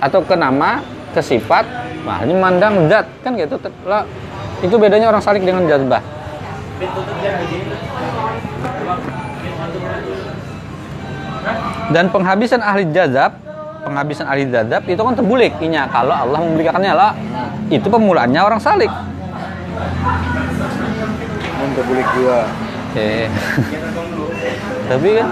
atau 0.00 0.24
ke 0.24 0.32
nama 0.32 0.80
ke 1.12 1.20
sifat 1.20 1.68
nah 2.08 2.24
ini 2.24 2.32
memandang 2.32 2.88
zat 2.88 3.04
kan 3.20 3.36
gitu. 3.36 3.60
Lah 3.84 4.08
itu 4.64 4.72
bedanya 4.80 5.12
orang 5.12 5.20
salik 5.20 5.44
dengan 5.44 5.68
jazbah 5.68 6.00
dan 11.90 12.06
penghabisan 12.10 12.62
ahli 12.62 12.86
jazab 12.94 13.34
penghabisan 13.82 14.26
ahli 14.30 14.46
jazab 14.46 14.82
itu 14.86 15.00
kan 15.00 15.14
terbulik 15.18 15.52
inya 15.58 15.90
kalau 15.90 16.14
Allah 16.14 16.38
memberikannya 16.38 16.92
lah 16.94 17.12
itu 17.70 17.86
pemulaannya 17.86 18.40
orang 18.40 18.60
salik 18.62 18.90
Untuk 21.60 21.84
bulik 21.92 22.08
gua. 22.16 22.48
Oke. 22.90 23.28
tapi 24.90 25.08
kan 25.12 25.28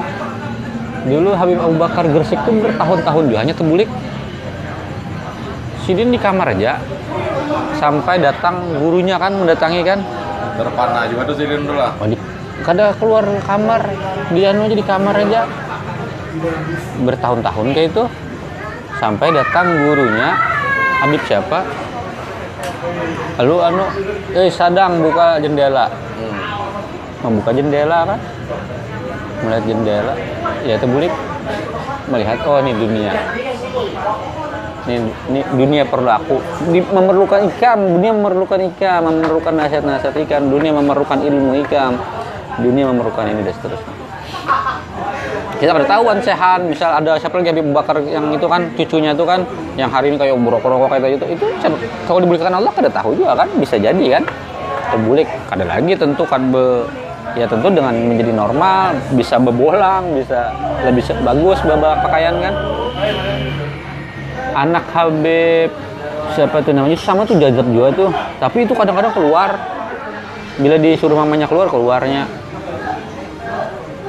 dulu 1.08 1.30
Habib 1.34 1.58
Abu 1.58 1.74
Bakar 1.80 2.04
Gresik 2.04 2.36
itu 2.36 2.52
bertahun-tahun 2.62 3.24
juga 3.32 3.38
hanya 3.42 3.54
terbulik 3.56 3.88
Sidin 5.82 6.12
di 6.12 6.20
kamar 6.20 6.52
aja 6.52 6.76
sampai 7.80 8.20
datang 8.20 8.76
gurunya 8.76 9.16
kan 9.16 9.32
mendatangi 9.34 9.80
kan 9.82 10.04
Terpana 10.58 11.06
juga 11.06 11.22
tuh 11.22 11.36
sidin 11.38 11.62
dulu 11.64 11.78
lah. 11.78 11.94
Oh, 12.02 12.06
kada 12.66 12.90
keluar 12.98 13.22
kamar 13.46 13.86
dia 14.34 14.50
aja 14.50 14.74
di 14.74 14.84
kamar 14.84 15.14
aja 15.22 15.46
bertahun-tahun 17.04 17.66
kayak 17.74 17.88
itu 17.94 18.04
sampai 18.98 19.30
datang 19.30 19.66
gurunya 19.86 20.34
Habib 20.98 21.22
siapa? 21.30 21.62
Lalu 23.38 23.56
anu 23.62 23.84
eh 24.34 24.50
sadang 24.50 24.98
buka 24.98 25.38
jendela. 25.38 25.86
Membuka 27.22 27.50
jendela 27.54 28.02
kan? 28.02 28.18
Melihat 29.46 29.64
jendela 29.70 30.14
ya 30.66 30.74
terbulik. 30.74 31.14
Melihat 32.10 32.42
oh 32.50 32.58
ini 32.58 32.72
dunia. 32.74 33.12
Ini, 34.88 34.96
ini 35.30 35.40
dunia 35.54 35.82
perlu 35.86 36.10
aku. 36.10 36.36
Di- 36.74 36.90
memerlukan 36.90 37.46
ikan 37.54 37.78
dunia 37.78 38.10
memerlukan 38.10 38.58
ikan 38.74 39.06
memerlukan 39.06 39.54
nasihat-nasihat 39.54 40.16
ikan 40.26 40.50
dunia 40.50 40.74
memerlukan 40.74 41.22
ilmu 41.22 41.62
ikan 41.68 41.94
dunia 42.58 42.90
memerlukan 42.90 43.22
ini 43.30 43.46
dan 43.46 43.54
seterusnya 43.54 44.07
kita 45.58 45.74
pada 45.74 45.86
tahuan 45.90 46.22
sehan 46.22 46.70
misal 46.70 46.94
ada 46.94 47.18
siapa 47.18 47.34
lagi 47.42 47.50
Habib 47.50 47.74
Bakar 47.74 47.98
yang 48.06 48.30
itu 48.30 48.46
kan 48.46 48.70
cucunya 48.78 49.10
itu 49.10 49.26
kan 49.26 49.42
yang 49.74 49.90
hari 49.90 50.14
ini 50.14 50.16
kayak 50.16 50.38
berokok-rokok 50.38 50.86
kayak 50.94 51.18
itu 51.18 51.26
itu 51.34 51.44
siapa- 51.58 51.82
kalau 52.06 52.22
diberikan 52.22 52.54
Allah 52.54 52.70
kada 52.70 52.86
tahu 52.86 53.18
juga 53.18 53.34
kan 53.34 53.48
bisa 53.58 53.74
jadi 53.74 54.06
kan. 54.18 54.22
Terbulik 54.88 55.28
kada 55.50 55.68
lagi 55.68 55.92
tentu 55.98 56.24
kan 56.24 56.48
be 56.54 56.86
ya 57.36 57.44
tentu 57.44 57.68
dengan 57.68 57.92
menjadi 57.92 58.32
normal 58.32 58.96
bisa 59.12 59.36
bebolang 59.36 60.16
bisa 60.16 60.54
lebih 60.86 61.02
bagus 61.26 61.58
bawa 61.66 61.98
pakaian 62.06 62.38
kan. 62.38 62.54
Anak 64.54 64.86
Habib 64.94 65.70
siapa 66.38 66.62
tuh 66.62 66.70
namanya 66.70 66.96
sama 67.02 67.26
tuh 67.26 67.34
jajab 67.34 67.66
juga 67.68 67.90
tuh. 67.92 68.10
Tapi 68.38 68.62
itu 68.62 68.72
kadang-kadang 68.78 69.10
keluar. 69.10 69.58
Bila 70.58 70.74
disuruh 70.74 71.14
mamanya 71.14 71.46
keluar 71.46 71.70
keluarnya 71.70 72.26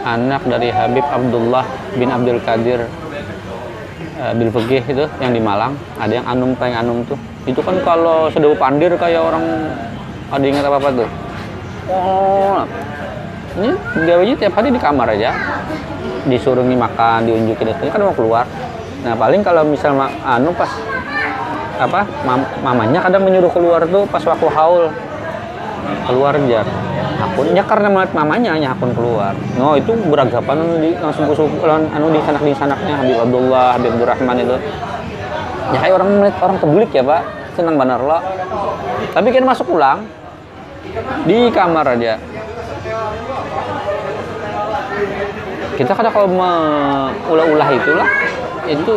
anak 0.06 0.42
dari 0.48 0.70
Habib 0.72 1.04
Abdullah 1.04 1.66
bin 1.96 2.10
Abdul 2.12 2.40
Qadir 2.44 2.88
eh, 4.20 4.34
bin 4.36 4.50
Fegih 4.52 4.84
itu 4.86 5.06
yang 5.20 5.32
di 5.36 5.42
Malang. 5.42 5.76
Ada 6.00 6.24
yang 6.24 6.26
anum 6.28 6.56
pengen 6.56 6.86
anum 6.86 6.98
tuh. 7.08 7.20
Itu 7.48 7.60
kan 7.64 7.80
kalau 7.84 8.30
sudah 8.32 8.52
pandir 8.56 8.94
kayak 8.96 9.20
orang 9.24 9.44
ada 10.30 10.46
ingat 10.46 10.64
apa 10.64 10.78
apa 10.78 10.90
tuh? 10.94 11.10
Oh 11.90 12.62
ini 13.58 13.74
gawanya 14.06 14.36
tiap 14.38 14.54
hari 14.56 14.70
di 14.70 14.80
kamar 14.80 15.10
aja. 15.16 15.34
Disuruh 16.30 16.62
makan 16.64 17.26
diunjukin 17.26 17.74
itu 17.74 17.90
kan 17.90 18.02
mau 18.04 18.14
keluar. 18.14 18.46
Nah 19.02 19.16
paling 19.16 19.42
kalau 19.42 19.64
misal 19.64 19.96
ma- 19.96 20.12
anu 20.28 20.52
pas 20.54 20.70
apa 21.80 22.04
mam- 22.28 22.52
mamanya 22.60 23.00
kadang 23.08 23.24
menyuruh 23.24 23.48
keluar 23.56 23.88
tuh 23.88 24.04
pas 24.12 24.20
waktu 24.20 24.48
haul 24.52 24.92
keluar 26.08 26.34
aja 26.36 26.62
akunnya 27.20 27.64
karena 27.68 27.88
melihat 27.92 28.12
mamanya 28.16 28.56
hanya 28.56 28.72
akun 28.72 28.96
keluar. 28.96 29.36
No 29.60 29.76
itu 29.76 29.92
beragapan 30.08 30.80
di 30.80 30.96
langsung 30.96 31.28
kusuk 31.28 31.52
anu 31.68 32.08
di 32.16 32.20
sanak 32.24 32.42
di 32.44 32.56
sanaknya 32.56 32.96
Habib 32.96 33.18
Abdullah 33.20 33.76
Habib 33.76 33.92
Abdurrahman 34.00 34.38
itu. 34.40 34.56
Ya 35.70 35.78
kayak 35.84 35.94
orang 36.00 36.10
melihat 36.20 36.38
orang 36.42 36.58
kebulik 36.64 36.90
ya 36.96 37.04
pak. 37.04 37.22
Senang 37.60 37.76
benar 37.76 38.00
lo 38.00 38.20
tapi 39.10 39.36
kan 39.36 39.44
masuk 39.44 39.68
ulang 39.74 40.08
di 41.28 41.52
kamar 41.52 41.86
aja. 41.98 42.16
Kita 45.76 45.92
kadang 45.96 46.12
kalau 46.12 46.28
mengulah-ulah 46.28 47.70
itulah 47.72 48.08
itu 48.70 48.92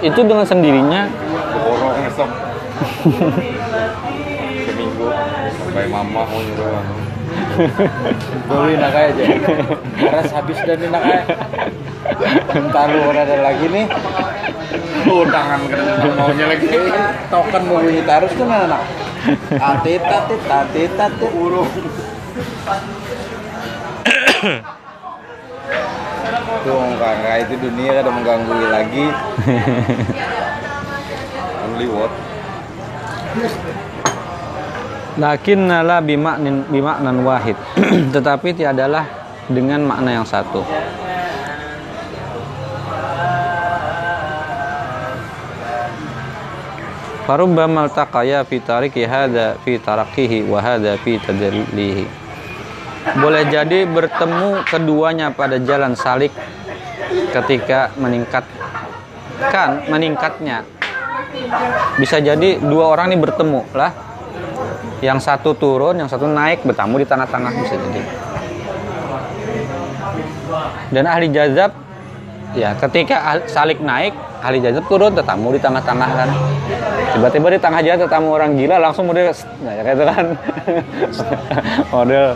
itu 0.00 0.20
dengan 0.24 0.46
sendirinya 0.48 1.04
sampai 5.70 5.86
mama 5.86 6.26
mau 6.26 6.42
nyuruh 6.42 6.82
anu. 6.82 6.98
Dulu 8.50 8.74
nak 8.74 8.90
aja. 8.90 9.22
Beres 10.02 10.34
habis 10.34 10.58
dan 10.66 10.82
nak 10.90 10.98
aja. 10.98 11.30
Entar 12.58 12.90
lu 12.90 13.06
ada 13.14 13.38
lagi 13.38 13.70
nih. 13.70 13.86
Oh, 15.06 15.22
tangan 15.30 15.62
kena 15.70 16.10
maunya 16.18 16.50
lagi. 16.50 16.66
Token 17.30 17.62
mau 17.70 17.78
bunyi 17.86 18.02
tarus 18.02 18.34
tuh 18.34 18.50
anak. 18.50 18.82
Atit 19.62 20.02
atit 20.02 20.42
atit 20.50 20.90
atit 20.98 21.30
urung. 21.38 21.70
Tuh 26.66 26.82
kakak 26.98 27.46
itu 27.46 27.54
dunia 27.62 27.94
kada 27.94 28.10
mengganggu 28.10 28.74
lagi. 28.74 29.06
Only 31.62 31.86
what? 31.86 32.10
Lakin 35.20 35.68
la 35.68 36.00
bimaknin 36.00 36.64
bimaknan 36.72 37.20
wahid. 37.20 37.52
Tetapi 38.16 38.56
tiadalah 38.56 39.04
dengan 39.52 39.84
makna 39.84 40.16
yang 40.16 40.24
satu. 40.24 40.64
Farubbama 47.28 47.84
altaqaya 47.84 48.48
fi 48.48 48.64
tariki 48.64 49.04
hadha 49.04 49.60
fi 49.60 49.76
tarakihi 49.76 50.48
wa 50.48 50.56
hadha 50.56 50.96
fi 51.04 51.20
tadallihi. 51.20 52.08
Boleh 53.20 53.44
jadi 53.52 53.84
bertemu 53.84 54.64
keduanya 54.64 55.28
pada 55.36 55.60
jalan 55.60 56.00
salik 56.00 56.32
ketika 57.36 57.92
meningkatkan 58.00 59.84
meningkatnya. 59.84 60.64
Bisa 62.00 62.24
jadi 62.24 62.56
dua 62.56 62.88
orang 62.96 63.12
ini 63.12 63.20
bertemu 63.20 63.62
lah 63.76 64.09
yang 65.00 65.16
satu 65.16 65.56
turun, 65.56 65.96
yang 65.96 66.08
satu 66.08 66.28
naik, 66.28 66.60
bertamu 66.64 67.00
di 67.00 67.08
tengah-tengah 67.08 67.52
bisa 67.56 67.74
jadi. 67.76 68.02
Dan 70.92 71.04
ahli 71.08 71.32
jazab, 71.32 71.72
ya 72.52 72.76
ketika 72.76 73.40
salik 73.48 73.80
naik, 73.80 74.12
ahli 74.44 74.60
jazab 74.60 74.84
turun, 74.92 75.16
tetamu 75.16 75.56
di 75.56 75.60
tengah-tengah 75.60 76.10
kan. 76.12 76.28
Tiba-tiba 77.16 77.48
di 77.56 77.58
tengah 77.58 77.80
jalan 77.80 78.00
tetamu 78.04 78.28
orang 78.36 78.50
gila, 78.60 78.76
langsung 78.76 79.08
model, 79.08 79.32
nah 79.64 79.72
ya 79.72 79.82
kayak 79.82 79.96
itu 79.96 80.04
kan. 80.04 80.26
model, 81.96 82.26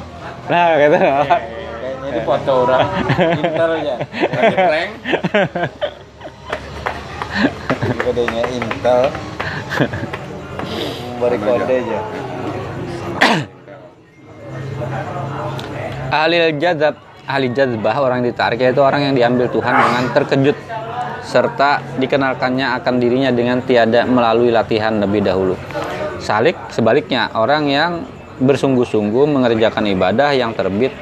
nah 0.48 0.64
kayak 0.80 0.88
itu. 0.88 0.98
Kayaknya 0.98 2.08
itu 2.14 2.20
foto 2.24 2.52
orang 2.64 2.86
Intel 3.40 3.70
aja. 3.76 3.94
Lagi 4.32 4.56
prank. 4.56 4.90
Kodenya 8.04 8.42
Intel. 8.54 9.02
Beri 11.18 11.38
kode 11.40 11.74
aja. 11.74 12.23
ahli 16.24 16.36
jazab 16.60 16.94
ahli 17.24 17.48
jazbah 17.50 17.96
orang 17.98 18.20
ditarik 18.22 18.60
yaitu 18.60 18.84
orang 18.84 19.10
yang 19.10 19.14
diambil 19.16 19.48
Tuhan 19.48 19.74
dengan 19.74 20.04
terkejut 20.12 20.56
serta 21.24 21.80
dikenalkannya 21.96 22.76
akan 22.78 22.94
dirinya 23.00 23.32
dengan 23.32 23.64
tiada 23.64 24.04
melalui 24.04 24.52
latihan 24.52 25.00
lebih 25.00 25.24
dahulu. 25.24 25.56
Salik 26.20 26.56
sebaliknya 26.68 27.32
orang 27.32 27.64
yang 27.66 27.92
bersungguh-sungguh 28.38 29.24
mengerjakan 29.24 29.88
ibadah 29.88 30.36
yang 30.36 30.52
terbit 30.52 30.92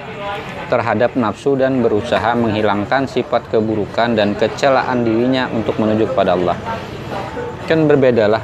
terhadap 0.71 1.19
nafsu 1.19 1.59
dan 1.59 1.85
berusaha 1.85 2.33
menghilangkan 2.33 3.05
sifat 3.05 3.53
keburukan 3.53 4.17
dan 4.17 4.33
kecelaan 4.39 5.05
dirinya 5.05 5.51
untuk 5.53 5.77
menuju 5.77 6.15
kepada 6.15 6.33
Allah. 6.33 6.57
Kan 7.69 7.85
berbedalah. 7.85 8.41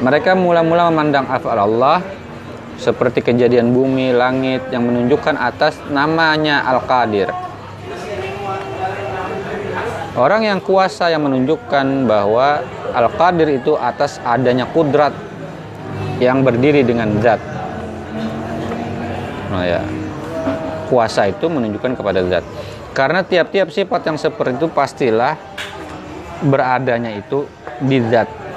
Mereka 0.00 0.32
mula-mula 0.38 0.88
memandang 0.88 1.26
afal 1.28 1.58
Allah 1.58 2.00
seperti 2.80 3.20
kejadian 3.20 3.76
bumi, 3.76 4.16
langit 4.16 4.64
yang 4.72 4.88
menunjukkan 4.88 5.36
atas 5.36 5.76
namanya 5.92 6.64
Al-Qadir. 6.64 7.28
Orang 10.16 10.42
yang 10.42 10.58
kuasa 10.64 11.12
yang 11.12 11.22
menunjukkan 11.28 12.08
bahwa 12.08 12.64
Al-Qadir 12.96 13.60
itu 13.60 13.76
atas 13.76 14.18
adanya 14.24 14.64
kudrat 14.66 15.12
yang 16.18 16.40
berdiri 16.40 16.82
dengan 16.82 17.20
zat. 17.20 17.38
Nah 19.52 19.64
ya, 19.68 19.80
kuasa 20.88 21.28
itu 21.28 21.46
menunjukkan 21.46 21.94
kepada 22.00 22.24
zat. 22.26 22.44
Karena 22.96 23.22
tiap-tiap 23.22 23.70
sifat 23.70 24.02
yang 24.08 24.18
seperti 24.18 24.58
itu 24.58 24.68
pastilah 24.72 25.38
beradanya 26.42 27.14
itu 27.14 27.46
di 27.78 28.02
zat. 28.08 28.49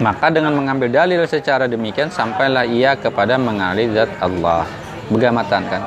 Maka 0.00 0.32
dengan 0.32 0.56
mengambil 0.56 0.88
dalil 0.88 1.20
secara 1.28 1.68
demikian 1.68 2.08
sampailah 2.08 2.64
ia 2.64 2.96
kepada 2.96 3.36
mengali 3.36 3.92
zat 3.92 4.08
Allah. 4.24 4.64
Begamatan 5.12 5.62
kan. 5.68 5.82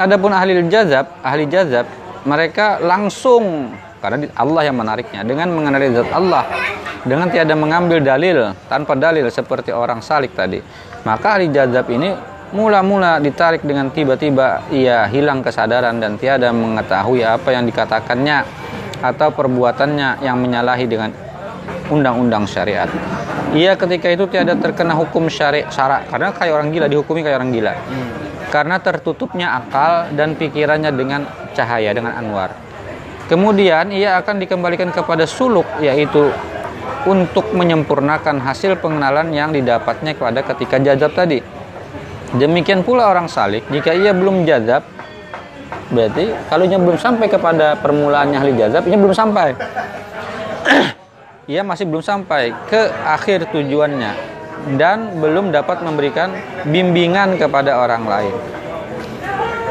Adapun 0.00 0.32
ahli 0.32 0.56
jazab, 0.66 1.12
ahli 1.20 1.44
jazab 1.44 1.84
mereka 2.24 2.80
langsung 2.80 3.70
karena 4.00 4.32
Allah 4.32 4.62
yang 4.64 4.76
menariknya 4.80 5.20
dengan 5.22 5.52
mengenali 5.52 5.92
zat 5.92 6.08
Allah 6.10 6.48
dengan 7.04 7.28
tiada 7.28 7.52
mengambil 7.52 8.00
dalil 8.00 8.56
tanpa 8.66 8.96
dalil 8.96 9.28
seperti 9.28 9.70
orang 9.70 10.00
salik 10.00 10.32
tadi. 10.32 10.58
Maka 11.04 11.36
ahli 11.36 11.52
jazab 11.52 11.86
ini 11.92 12.16
mula-mula 12.50 13.22
ditarik 13.22 13.62
dengan 13.62 13.94
tiba-tiba 13.94 14.66
ia 14.74 15.06
hilang 15.06 15.44
kesadaran 15.44 16.02
dan 16.02 16.18
tiada 16.18 16.50
mengetahui 16.50 17.22
apa 17.22 17.48
yang 17.54 17.62
dikatakannya 17.68 18.42
atau 19.00 19.28
perbuatannya 19.32 20.24
yang 20.24 20.36
menyalahi 20.36 20.84
dengan 20.90 21.10
undang-undang 21.90 22.46
syariat. 22.46 22.88
Ia 23.50 23.74
ketika 23.74 24.06
itu 24.06 24.30
tiada 24.30 24.54
terkena 24.54 24.94
hukum 24.94 25.26
syari 25.26 25.66
syarak 25.74 26.06
karena 26.06 26.30
kayak 26.30 26.52
orang 26.54 26.68
gila 26.70 26.86
dihukumi 26.86 27.26
kayak 27.26 27.42
orang 27.42 27.50
gila. 27.50 27.74
Karena 28.50 28.78
tertutupnya 28.82 29.58
akal 29.58 30.10
dan 30.14 30.34
pikirannya 30.34 30.90
dengan 30.94 31.26
cahaya 31.54 31.90
dengan 31.90 32.14
anwar. 32.14 32.54
Kemudian 33.30 33.94
ia 33.94 34.18
akan 34.18 34.42
dikembalikan 34.42 34.90
kepada 34.90 35.22
suluk 35.22 35.66
yaitu 35.78 36.34
untuk 37.06 37.54
menyempurnakan 37.54 38.42
hasil 38.42 38.78
pengenalan 38.82 39.30
yang 39.30 39.54
didapatnya 39.54 40.18
kepada 40.18 40.42
ketika 40.42 40.76
jazab 40.82 41.14
tadi. 41.14 41.38
Demikian 42.30 42.86
pula 42.86 43.10
orang 43.10 43.26
salik 43.26 43.66
jika 43.74 43.90
ia 43.90 44.14
belum 44.14 44.46
jazab 44.46 44.86
berarti 45.90 46.30
kalau 46.46 46.70
belum 46.70 46.98
sampai 47.02 47.26
kepada 47.26 47.74
permulaannya 47.82 48.38
ahli 48.38 48.54
jazab 48.54 48.86
ini 48.86 48.94
belum 48.94 49.14
sampai. 49.14 49.58
Ia 51.50 51.66
masih 51.66 51.82
belum 51.90 51.98
sampai 51.98 52.54
ke 52.70 52.78
akhir 53.02 53.50
tujuannya 53.50 54.14
dan 54.78 55.18
belum 55.18 55.50
dapat 55.50 55.82
memberikan 55.82 56.30
bimbingan 56.62 57.34
kepada 57.42 57.74
orang 57.74 58.06
lain. 58.06 58.34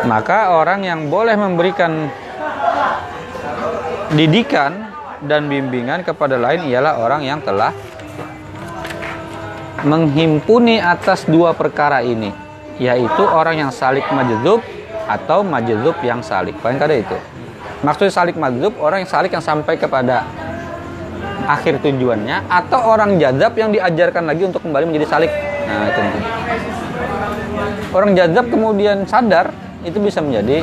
Maka 0.04 0.60
orang 0.60 0.84
yang 0.84 1.08
boleh 1.08 1.40
memberikan 1.40 2.12
didikan 4.12 4.92
dan 5.24 5.48
bimbingan 5.48 6.04
kepada 6.04 6.36
lain 6.36 6.68
ialah 6.68 7.00
orang 7.00 7.24
yang 7.24 7.40
telah 7.40 7.72
menghimpuni 9.88 10.84
atas 10.84 11.24
dua 11.32 11.56
perkara 11.56 12.04
ini 12.04 12.36
yaitu 12.76 13.24
orang 13.24 13.56
yang 13.56 13.72
salik 13.72 14.04
majzub 14.12 14.60
atau 15.08 15.48
majzub 15.48 15.96
yang 16.04 16.20
salik 16.20 16.56
paling 16.60 16.80
kada 16.80 16.96
itu 17.00 17.16
maksudnya 17.84 18.12
salik 18.12 18.36
majzub 18.36 18.76
orang 18.80 19.04
yang 19.04 19.12
salik 19.12 19.32
yang 19.32 19.44
sampai 19.44 19.80
kepada 19.80 20.28
akhir 21.50 21.82
tujuannya 21.82 22.46
atau 22.46 22.94
orang 22.94 23.18
jazab 23.18 23.58
yang 23.58 23.74
diajarkan 23.74 24.30
lagi 24.30 24.46
untuk 24.46 24.62
kembali 24.62 24.86
menjadi 24.86 25.06
salik 25.10 25.34
nah 25.66 25.90
itu 25.90 26.02
orang 27.90 28.14
jazab 28.14 28.46
kemudian 28.54 29.10
sadar 29.10 29.50
itu 29.82 29.98
bisa 29.98 30.22
menjadi 30.22 30.62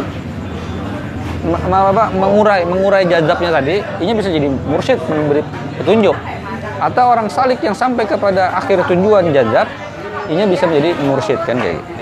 apa, 1.55 2.11
mengurai 2.11 2.66
mengurai 2.66 3.07
jazabnya 3.07 3.51
tadi 3.55 3.78
ini 4.03 4.12
bisa 4.18 4.28
jadi 4.28 4.49
mursyid 4.51 4.99
memberi 5.07 5.43
petunjuk. 5.78 6.16
Atau 6.76 7.09
orang 7.09 7.30
salik 7.30 7.62
yang 7.62 7.72
sampai 7.72 8.05
kepada 8.05 8.53
akhir 8.59 8.84
tujuan 8.91 9.30
jazab 9.30 9.70
ini 10.26 10.43
bisa 10.51 10.66
menjadi 10.66 10.91
mursyid 11.07 11.41
kan 11.47 11.57
kayak 11.62 11.78
gitu. 11.78 11.95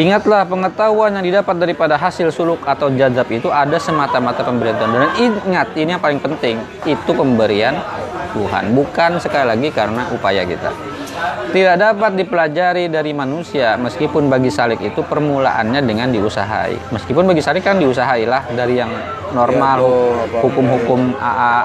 Ingatlah 0.00 0.48
pengetahuan 0.48 1.12
yang 1.12 1.20
didapat 1.20 1.60
daripada 1.60 2.00
hasil 2.00 2.32
suluk 2.32 2.64
atau 2.64 2.88
jazab 2.88 3.28
itu 3.28 3.52
ada 3.52 3.76
semata-mata 3.76 4.40
pemberian 4.40 4.72
Tuhan. 4.80 4.96
Dan 4.96 5.12
ingat, 5.44 5.76
ini 5.76 5.92
yang 5.92 6.00
paling 6.00 6.16
penting, 6.16 6.56
itu 6.88 7.10
pemberian 7.12 7.76
Tuhan. 8.32 8.72
Bukan 8.72 9.20
sekali 9.20 9.44
lagi 9.44 9.68
karena 9.68 10.08
upaya 10.08 10.48
kita. 10.48 10.72
Tidak 11.52 11.76
dapat 11.76 12.16
dipelajari 12.16 12.88
dari 12.88 13.12
manusia, 13.12 13.76
meskipun 13.76 14.32
bagi 14.32 14.48
salik 14.48 14.80
itu 14.80 15.04
permulaannya 15.04 15.84
dengan 15.84 16.08
diusahai. 16.08 16.80
Meskipun 16.96 17.28
bagi 17.28 17.44
salik 17.44 17.68
kan 17.68 17.76
diusahailah 17.76 18.56
dari 18.56 18.80
yang 18.80 18.88
normal, 19.36 19.84
hukum-hukum 20.40 21.12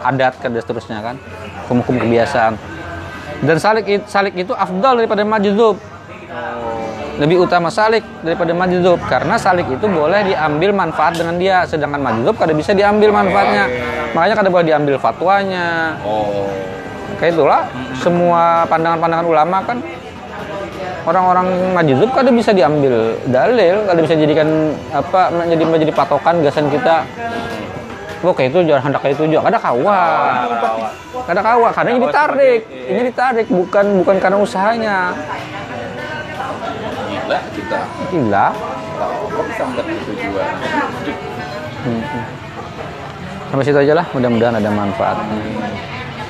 adat 0.04 0.44
dan 0.44 0.60
seterusnya 0.60 1.00
kan. 1.00 1.16
Hukum-hukum 1.64 2.04
kebiasaan. 2.04 2.60
Dan 3.48 3.64
salik, 3.64 3.88
salik 4.12 4.36
itu 4.36 4.52
afdal 4.52 5.00
daripada 5.00 5.24
majzub 5.24 5.80
lebih 7.16 7.48
utama 7.48 7.72
salik 7.72 8.04
daripada 8.20 8.52
majzub 8.52 9.00
karena 9.08 9.40
salik 9.40 9.68
itu 9.72 9.86
boleh 9.88 10.28
diambil 10.28 10.76
manfaat 10.76 11.16
dengan 11.16 11.40
dia 11.40 11.64
sedangkan 11.64 12.04
majzub 12.04 12.36
kada 12.36 12.52
bisa 12.52 12.76
diambil 12.76 13.16
manfaatnya. 13.16 13.72
Makanya 14.12 14.36
kada 14.36 14.50
boleh 14.52 14.66
diambil 14.68 14.96
fatwanya. 15.00 16.00
Oh. 16.04 16.48
kayak 17.16 17.32
itulah 17.32 17.64
semua 18.04 18.68
pandangan-pandangan 18.68 19.24
ulama 19.24 19.64
kan 19.64 19.80
orang-orang 21.08 21.48
majzub 21.72 22.12
kada 22.12 22.28
bisa 22.28 22.52
diambil 22.52 23.16
dalil 23.32 23.88
kada 23.88 24.00
bisa 24.04 24.16
jadikan 24.20 24.76
apa 24.92 25.32
menjadi 25.32 25.64
menjadi 25.64 25.94
patokan 25.96 26.44
gasan 26.44 26.68
kita. 26.68 27.08
Oh 28.26 28.34
kayak 28.34 28.58
itu 28.58 28.60
jangan 28.68 28.90
hendak 28.90 29.02
kayak 29.06 29.16
itu 29.16 29.24
juga. 29.32 29.48
Kada 29.48 29.60
kawa 29.62 30.02
kada 31.24 31.42
kawa 31.42 31.68
karena 31.72 31.90
ini 31.96 32.00
ditarik. 32.04 32.62
ini 32.92 33.02
ditarik 33.08 33.48
bukan 33.48 33.86
bukan 34.04 34.16
karena 34.20 34.38
usahanya 34.42 34.98
Gila 37.26 37.40
kita. 37.58 37.82
gila 38.14 38.48
Kok 39.34 39.44
bisa 39.50 39.64
mendapat 39.66 39.98
tujuan? 40.14 40.54
Hmm. 41.86 42.02
Sampai 43.50 43.66
situ 43.66 43.80
aja 43.82 43.94
lah, 43.98 44.06
mudah-mudahan 44.14 44.62
ada 44.62 44.70
manfaatnya. 44.70 45.42